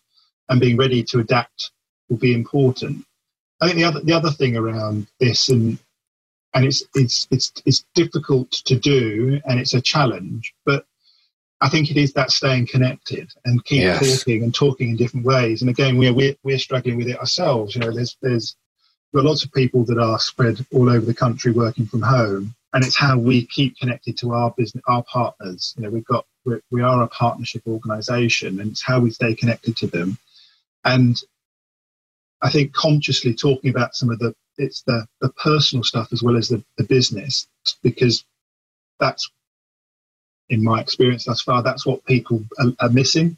and 0.51 0.61
being 0.61 0.77
ready 0.77 1.03
to 1.05 1.21
adapt 1.21 1.71
will 2.11 2.19
be 2.19 2.35
important. 2.35 3.07
I 3.63 3.67
think 3.67 3.79
the 3.79 3.85
other 3.85 4.01
the 4.01 4.13
other 4.13 4.31
thing 4.31 4.55
around 4.55 5.07
this 5.19 5.49
and 5.49 5.79
and 6.53 6.67
it's 6.67 6.83
it's 6.95 7.27
it's 7.31 7.51
it's 7.65 7.87
difficult 7.95 8.51
to 8.53 8.79
do 8.79 9.41
and 9.47 9.59
it's 9.59 9.73
a 9.73 9.81
challenge, 9.81 10.53
but 10.67 10.85
I 11.61 11.69
think 11.69 11.91
it 11.91 11.97
is 11.97 12.13
that 12.13 12.31
staying 12.31 12.69
connected 12.69 13.31
and 13.45 13.65
keep 13.65 13.83
yes. 13.83 14.19
talking 14.19 14.45
and 14.45 14.55
talking 14.55 14.91
in 14.91 14.97
different 14.97 15.27
ways. 15.27 15.61
And 15.61 15.71
again, 15.71 15.97
we're, 15.97 16.13
we're 16.13 16.37
we're 16.45 16.59
struggling 16.59 16.97
with 16.97 17.09
it 17.09 17.19
ourselves. 17.19 17.75
You 17.75 17.81
know, 17.81 17.91
there's 17.91 18.17
there's 18.23 18.57
there 19.13 19.23
are 19.23 19.25
lots 19.25 19.45
of 19.45 19.53
people 19.53 19.85
that 19.87 19.99
are 19.99 20.19
spread 20.19 20.65
all 20.73 20.89
over 20.89 21.05
the 21.05 21.15
country 21.15 21.51
working 21.51 21.87
from 21.87 22.03
home, 22.03 22.55
and 22.73 22.85
it's 22.85 22.97
how 22.97 23.19
we 23.19 23.47
keep 23.47 23.77
connected 23.79 24.17
to 24.19 24.33
our 24.33 24.55
business, 24.57 24.85
our 24.87 25.03
partners. 25.05 25.75
You 25.77 25.85
know, 25.85 25.91
we've 25.91 26.05
got 26.05 26.27
we're, 26.45 26.61
we 26.71 26.83
are 26.83 27.03
a 27.03 27.09
partnership 27.09 27.63
organisation, 27.67 28.61
and 28.61 28.71
it's 28.71 28.83
how 28.83 29.01
we 29.01 29.11
stay 29.11 29.35
connected 29.35 29.77
to 29.79 29.89
them. 29.89 30.17
And 30.85 31.21
I 32.41 32.51
think 32.51 32.73
consciously 32.73 33.35
talking 33.35 33.71
about 33.71 33.97
some 33.97 34.11
of 34.11 34.21
the 34.21 34.35
it's 34.59 34.83
the 34.83 35.07
the 35.21 35.31
personal 35.31 35.83
stuff 35.83 36.13
as 36.13 36.23
well 36.23 36.37
as 36.37 36.49
the, 36.49 36.63
the 36.77 36.85
business 36.85 37.49
because 37.83 38.25
that's 39.01 39.31
in 40.51 40.63
my 40.63 40.81
experience 40.81 41.25
thus 41.25 41.43
far 41.43 41.63
that's 41.63 41.85
what 41.87 42.05
people 42.05 42.45
are, 42.59 42.73
are 42.81 42.89
missing. 42.91 43.37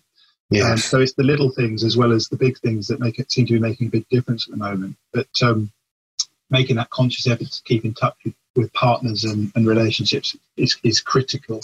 Yeah. 0.50 0.72
Um, 0.72 0.78
so 0.78 1.00
it's 1.00 1.14
the 1.14 1.22
little 1.22 1.50
things 1.50 1.84
as 1.84 1.96
well 1.96 2.12
as 2.12 2.28
the 2.28 2.36
big 2.36 2.58
things 2.58 2.88
that 2.88 3.00
make 3.00 3.18
it 3.18 3.30
seem 3.30 3.46
to 3.46 3.52
be 3.52 3.60
making 3.60 3.86
a 3.86 3.90
big 3.90 4.08
difference 4.08 4.46
at 4.46 4.50
the 4.50 4.56
moment. 4.56 4.96
But 5.12 5.28
um, 5.42 5.70
making 6.50 6.76
that 6.76 6.90
conscious 6.90 7.28
effort 7.28 7.52
to 7.52 7.62
keep 7.62 7.84
in 7.84 7.94
touch 7.94 8.16
with, 8.24 8.34
with 8.56 8.72
partners 8.72 9.24
and, 9.24 9.52
and 9.54 9.66
relationships 9.66 10.36
is, 10.56 10.76
is 10.82 11.00
critical. 11.00 11.60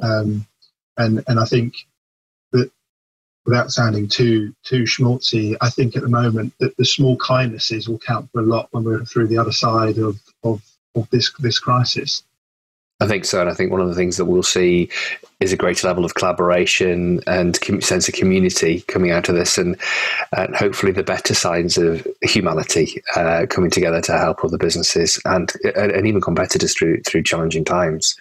Um, 0.00 0.46
and 0.96 1.22
and 1.28 1.38
I 1.38 1.44
think 1.44 1.74
that 2.52 2.70
without 3.46 3.70
sounding 3.70 4.08
too 4.08 4.54
too 4.64 4.82
schmaltzy, 4.82 5.56
I 5.60 5.70
think 5.70 5.96
at 5.96 6.02
the 6.02 6.08
moment 6.08 6.54
that 6.58 6.76
the 6.76 6.84
small 6.84 7.16
kindnesses 7.16 7.88
will 7.88 7.98
count 7.98 8.30
for 8.32 8.40
a 8.40 8.46
lot 8.46 8.68
when 8.72 8.84
we're 8.84 9.04
through 9.04 9.28
the 9.28 9.38
other 9.38 9.52
side 9.52 9.98
of 9.98 10.20
of, 10.42 10.62
of 10.94 11.08
this 11.10 11.32
this 11.38 11.58
crisis. 11.58 12.22
I 13.00 13.06
think 13.06 13.24
so, 13.24 13.40
and 13.40 13.48
I 13.48 13.54
think 13.54 13.70
one 13.70 13.80
of 13.80 13.88
the 13.88 13.94
things 13.94 14.16
that 14.18 14.26
we'll 14.26 14.42
see 14.42 14.90
is 15.40 15.54
a 15.54 15.56
greater 15.56 15.86
level 15.86 16.04
of 16.04 16.14
collaboration 16.14 17.20
and 17.26 17.58
sense 17.82 18.08
of 18.08 18.14
community 18.14 18.82
coming 18.82 19.10
out 19.10 19.28
of 19.30 19.34
this, 19.34 19.56
and, 19.56 19.76
and 20.36 20.54
hopefully 20.54 20.92
the 20.92 21.02
better 21.02 21.34
signs 21.34 21.78
of 21.78 22.06
humanity 22.22 23.02
uh, 23.16 23.46
coming 23.48 23.70
together 23.70 24.02
to 24.02 24.18
help 24.18 24.44
other 24.44 24.58
businesses 24.58 25.18
and 25.24 25.52
and 25.74 26.06
even 26.06 26.20
competitors 26.20 26.74
through 26.74 27.00
through 27.06 27.22
challenging 27.22 27.64
times. 27.64 28.16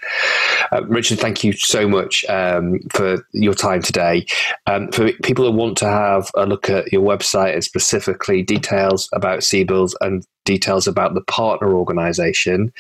Uh, 0.72 0.86
Richard, 0.86 1.20
thank 1.20 1.44
you 1.44 1.52
so 1.52 1.88
much 1.88 2.24
um, 2.30 2.80
for 2.92 3.26
your 3.34 3.54
time 3.54 3.82
today. 3.82 4.26
Um, 4.66 4.90
for 4.92 5.12
people 5.24 5.44
that 5.46 5.52
want 5.52 5.78
to 5.80 5.88
have 5.88 6.32
a 6.36 6.46
look 6.46 6.70
at 6.70 6.92
your 6.94 7.02
website 7.02 7.54
and 7.54 7.64
specifically 7.64 8.44
details 8.44 9.10
about 9.14 9.40
CBILS 9.40 9.94
and 10.00 10.26
details 10.50 10.88
about 10.88 11.14
the 11.14 11.22
partner 11.22 11.74
organisation, 11.74 12.74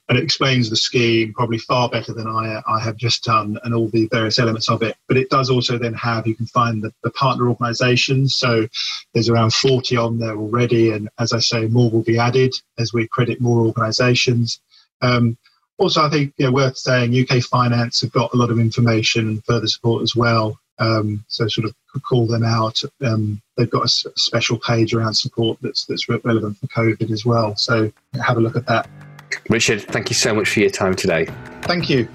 and 0.09 0.17
it 0.17 0.23
explains 0.23 0.71
the 0.71 0.77
scheme 0.77 1.33
probably 1.33 1.59
far 1.59 1.89
better 1.89 2.13
than 2.13 2.29
I 2.29 2.63
I 2.67 2.81
have 2.81 2.97
just 2.97 3.25
done, 3.25 3.59
and 3.65 3.75
all 3.75 3.89
the 3.89 4.07
various 4.13 4.39
elements 4.39 4.69
of 4.69 4.83
it. 4.83 4.97
But 5.09 5.17
it 5.17 5.29
does 5.31 5.51
also 5.51 5.77
then 5.77 5.95
have 5.95 6.27
you 6.27 6.37
can 6.37 6.47
find 6.47 6.83
the, 6.83 6.93
the 7.03 7.11
partner 7.11 7.49
organisations. 7.49 8.37
So 8.37 8.69
there's 9.13 9.29
around 9.29 9.55
40 9.55 9.97
on 9.97 10.19
there 10.19 10.37
already, 10.37 10.93
and 10.93 11.09
as 11.19 11.33
I 11.33 11.41
say, 11.41 11.67
more 11.67 11.91
will 11.91 12.05
be 12.05 12.19
added 12.19 12.55
as 12.79 12.93
we 12.93 13.09
credit 13.09 13.41
more 13.41 13.67
organisations. 13.67 14.61
Um, 15.03 15.37
also, 15.79 16.03
I 16.03 16.11
think 16.11 16.33
you 16.37 16.47
know, 16.47 16.53
worth 16.53 16.79
saying 16.79 17.19
UK 17.19 17.43
Finance 17.43 18.03
have 18.03 18.13
got 18.13 18.33
a 18.33 18.37
lot 18.37 18.51
of 18.51 18.61
information 18.61 19.29
and 19.29 19.45
further 19.45 19.67
support 19.67 20.03
as 20.03 20.15
well. 20.15 20.61
Um, 20.79 21.25
so 21.29 21.49
sort 21.49 21.67
of 21.67 21.75
call 22.03 22.27
them 22.27 22.45
out. 22.45 22.81
Um, 23.05 23.41
they've 23.57 23.71
got 23.71 23.85
a 23.85 23.89
special 23.89 24.59
page 24.59 24.95
around 24.95 25.15
support 25.15 25.59
that's 25.63 25.85
that's 25.87 26.09
relevant 26.09 26.59
for 26.59 26.67
COVID 26.69 27.11
as 27.11 27.25
well. 27.25 27.57
So 27.57 27.93
have 28.23 28.37
a 28.37 28.41
look 28.41 28.57
at 28.57 28.67
that. 28.67 28.89
Richard, 29.49 29.83
thank 29.83 30.11
you 30.11 30.15
so 30.15 30.35
much 30.35 30.49
for 30.49 30.61
your 30.61 30.71
time 30.71 30.95
today. 30.95 31.27
Thank 31.63 31.91
you. 31.91 32.07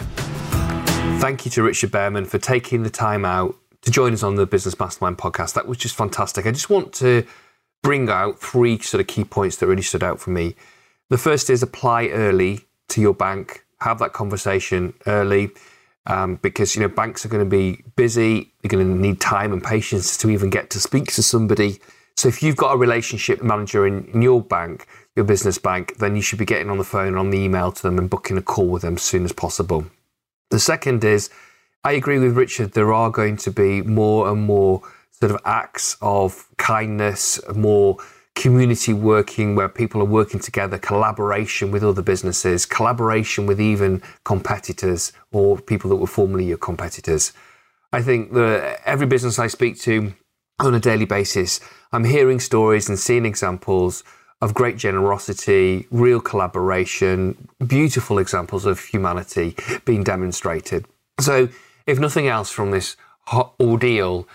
Thank 1.20 1.46
you 1.46 1.52
to 1.52 1.64
Richard 1.64 1.92
Bearman 1.92 2.26
for 2.26 2.38
taking 2.38 2.84
the 2.84 2.90
time 2.90 3.26
out 3.26 3.56
to 3.82 3.92
join 3.92 4.14
us 4.14 4.24
on 4.24 4.36
the 4.36 4.46
Business 4.46 4.80
Mastermind 4.80 5.18
podcast. 5.18 5.54
That 5.54 5.68
was 5.68 5.78
just 5.78 5.96
fantastic. 5.96 6.46
I 6.46 6.52
just 6.52 6.70
want 6.70 6.94
to 6.94 7.26
bring 7.82 8.10
out 8.10 8.40
three 8.40 8.80
sort 8.80 9.02
of 9.02 9.08
key 9.08 9.24
points 9.24 9.58
that 9.58 9.68
really 9.68 9.82
stood 9.82 10.04
out 10.04 10.20
for 10.20 10.30
me. 10.30 10.56
The 11.10 11.18
first 11.18 11.50
is 11.50 11.64
apply 11.64 12.08
early 12.08 12.62
to 12.90 13.02
your 13.02 13.14
bank, 13.14 13.66
have 13.82 14.00
that 14.00 14.14
conversation 14.14 14.94
early. 15.08 15.50
Um, 16.10 16.36
because 16.42 16.76
you 16.76 16.82
know 16.82 16.88
banks 16.88 17.24
are 17.24 17.30
going 17.30 17.44
to 17.44 17.50
be 17.50 17.84
busy. 17.96 18.52
They're 18.62 18.70
going 18.70 18.86
to 18.88 19.00
need 19.00 19.22
time 19.22 19.54
and 19.54 19.64
patience 19.64 20.18
to 20.18 20.30
even 20.30 20.50
get 20.50 20.72
to 20.72 20.80
speak 20.80 21.14
to 21.14 21.24
somebody. 21.24 21.80
So 22.18 22.28
if 22.28 22.44
you've 22.44 22.58
got 22.58 22.74
a 22.74 22.78
relationship 22.78 23.42
manager 23.42 23.88
in, 23.88 24.06
in 24.06 24.22
your 24.22 24.42
bank, 24.42 24.88
your 25.16 25.24
business 25.24 25.58
bank, 25.58 25.98
then 25.98 26.16
you 26.16 26.22
should 26.22 26.40
be 26.40 26.46
getting 26.46 26.70
on 26.70 26.78
the 26.78 26.84
phone, 26.84 27.10
and 27.10 27.18
on 27.18 27.30
the 27.30 27.38
email 27.38 27.72
to 27.72 27.82
them, 27.82 27.98
and 27.98 28.10
booking 28.10 28.38
a 28.38 28.42
call 28.42 28.68
with 28.68 28.82
them 28.82 28.96
as 28.96 29.04
soon 29.04 29.24
as 29.24 29.32
possible. 29.32 29.86
The 30.50 30.60
second 30.60 31.04
is, 31.04 31.30
I 31.84 31.94
agree 31.94 32.20
with 32.20 32.36
Richard. 32.36 32.74
There 32.74 32.92
are 32.92 33.10
going 33.10 33.38
to 33.38 33.52
be 33.52 33.84
more 33.84 34.30
and 34.30 34.42
more 34.42 34.82
sort 35.12 35.32
of 35.32 35.40
acts 35.46 35.96
of 36.02 36.48
kindness, 36.58 37.40
more 37.56 37.98
community 38.40 38.94
working 38.94 39.54
where 39.54 39.68
people 39.68 40.02
are 40.02 40.06
working 40.06 40.40
together, 40.40 40.78
collaboration 40.78 41.72
with 41.72 41.84
other 41.84 42.02
businesses, 42.02 42.66
collaboration 42.66 43.46
with 43.46 43.60
even 43.60 44.02
competitors 44.24 45.12
or 45.34 45.58
people 45.58 45.90
that 45.90 45.98
were 45.98 46.08
formerly 46.08 46.46
your 46.46 46.58
competitors. 46.58 47.34
I 47.92 48.02
think 48.02 48.32
that 48.34 48.80
every 48.86 49.08
business 49.08 49.40
I 49.40 49.48
speak 49.48 49.78
to 49.82 50.14
on 50.58 50.74
a 50.74 50.80
daily 50.80 51.04
basis, 51.04 51.60
I'm 51.92 52.06
hearing 52.06 52.40
stories 52.40 52.88
and 52.88 52.98
seeing 52.98 53.26
examples 53.26 54.06
of 54.42 54.54
great 54.54 54.78
generosity, 54.78 55.86
real 55.92 56.22
collaboration, 56.22 57.50
beautiful 57.68 58.20
examples 58.20 58.66
of 58.66 58.80
humanity 58.80 59.54
being 59.84 60.06
demonstrated. 60.06 60.86
So, 61.20 61.50
if 61.86 62.00
nothing 62.00 62.28
else 62.28 62.50
from 62.50 62.72
this 62.72 62.96
ordeal, 63.60 64.30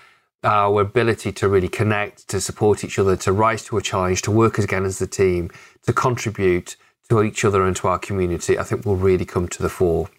our 0.45 0.81
ability 0.81 1.31
to 1.33 1.49
really 1.49 1.67
connect, 1.67 2.27
to 2.29 2.39
support 2.39 2.83
each 2.83 2.99
other, 2.99 3.15
to 3.17 3.33
rise 3.33 3.65
to 3.65 3.77
a 3.77 3.81
challenge, 3.81 4.21
to 4.21 4.31
work 4.31 4.57
again 4.59 4.85
as 4.85 5.01
a 5.01 5.07
team, 5.07 5.49
to 5.85 5.91
contribute 5.91 6.75
to 7.09 7.23
each 7.23 7.43
other 7.43 7.65
and 7.65 7.75
to 7.77 7.87
our 7.87 7.99
community, 7.99 8.57
I 8.57 8.63
think 8.63 8.85
will 8.85 8.95
really 8.95 9.25
come 9.25 9.47
to 9.49 9.61
the 9.61 9.69
fore. 9.69 10.09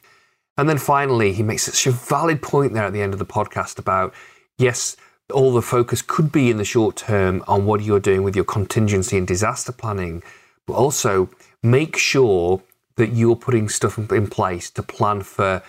And 0.59 0.69
then 0.69 0.79
finally, 0.79 1.33
he 1.33 1.43
makes 1.43 1.65
such 1.65 1.87
a 1.87 1.91
valid 1.91 2.43
point 2.43 2.73
there 2.73 2.85
at 2.85 2.93
the 2.93 3.03
end 3.03 3.13
of 3.13 3.19
the 3.19 3.27
podcast 3.27 3.79
about 3.79 4.15
yes, 4.59 4.97
all 5.33 5.53
the 5.53 5.63
focus 5.63 6.03
could 6.03 6.33
be 6.33 6.51
in 6.51 6.57
the 6.57 6.65
short 6.65 6.97
term 6.97 7.45
on 7.47 7.67
what 7.67 7.83
you're 7.83 8.01
doing 8.01 8.23
with 8.23 8.37
your 8.37 8.45
contingency 8.45 9.19
and 9.19 9.27
disaster 9.27 9.73
planning, 9.73 10.23
but 10.67 10.75
also 10.75 11.29
make 11.63 11.97
sure 11.97 12.63
that 12.97 13.13
you're 13.13 13.37
putting 13.37 13.69
stuff 13.69 13.99
in 13.99 14.27
place 14.29 14.71
to 14.71 14.83
plan 14.83 15.21
for 15.23 15.63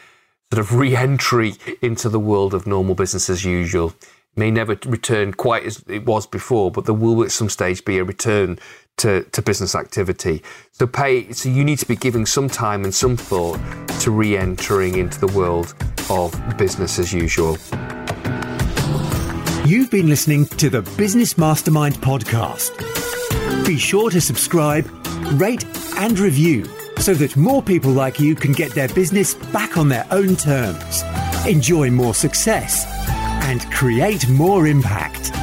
sort 0.53 0.59
of 0.59 0.75
re 0.75 0.95
entry 0.95 1.55
into 1.81 2.07
the 2.07 2.19
world 2.19 2.53
of 2.53 2.65
normal 2.65 2.95
business 2.95 3.29
as 3.29 3.43
usual 3.43 3.93
may 4.37 4.51
never 4.51 4.77
return 4.85 5.33
quite 5.33 5.65
as 5.65 5.83
it 5.87 6.05
was 6.05 6.27
before, 6.27 6.71
but 6.71 6.85
there 6.85 6.93
will 6.93 7.23
at 7.23 7.31
some 7.31 7.49
stage 7.49 7.83
be 7.83 7.97
a 7.97 8.03
return 8.03 8.59
to, 8.97 9.23
to 9.23 9.41
business 9.41 9.75
activity. 9.75 10.43
So 10.71 10.87
pay 10.87 11.31
so 11.31 11.49
you 11.49 11.63
need 11.63 11.79
to 11.79 11.87
be 11.87 11.95
giving 11.95 12.25
some 12.25 12.49
time 12.49 12.83
and 12.83 12.93
some 12.93 13.17
thought 13.17 13.59
to 14.01 14.11
re-entering 14.11 14.97
into 14.97 15.19
the 15.19 15.27
world 15.27 15.73
of 16.09 16.57
business 16.57 16.99
as 16.99 17.13
usual. 17.13 17.57
You've 19.65 19.91
been 19.91 20.07
listening 20.07 20.45
to 20.45 20.69
the 20.69 20.81
Business 20.97 21.37
Mastermind 21.37 21.95
podcast. 21.95 22.77
Be 23.65 23.77
sure 23.77 24.09
to 24.09 24.21
subscribe, 24.21 24.87
rate 25.33 25.65
and 25.97 26.17
review 26.17 26.65
so 26.99 27.13
that 27.15 27.35
more 27.35 27.61
people 27.61 27.91
like 27.91 28.19
you 28.19 28.33
can 28.33 28.53
get 28.53 28.71
their 28.71 28.87
business 28.87 29.33
back 29.33 29.77
on 29.77 29.89
their 29.89 30.07
own 30.09 30.35
terms, 30.35 31.03
enjoy 31.45 31.91
more 31.91 32.13
success 32.13 32.96
and 33.47 33.71
create 33.71 34.27
more 34.27 34.67
impact. 34.67 35.36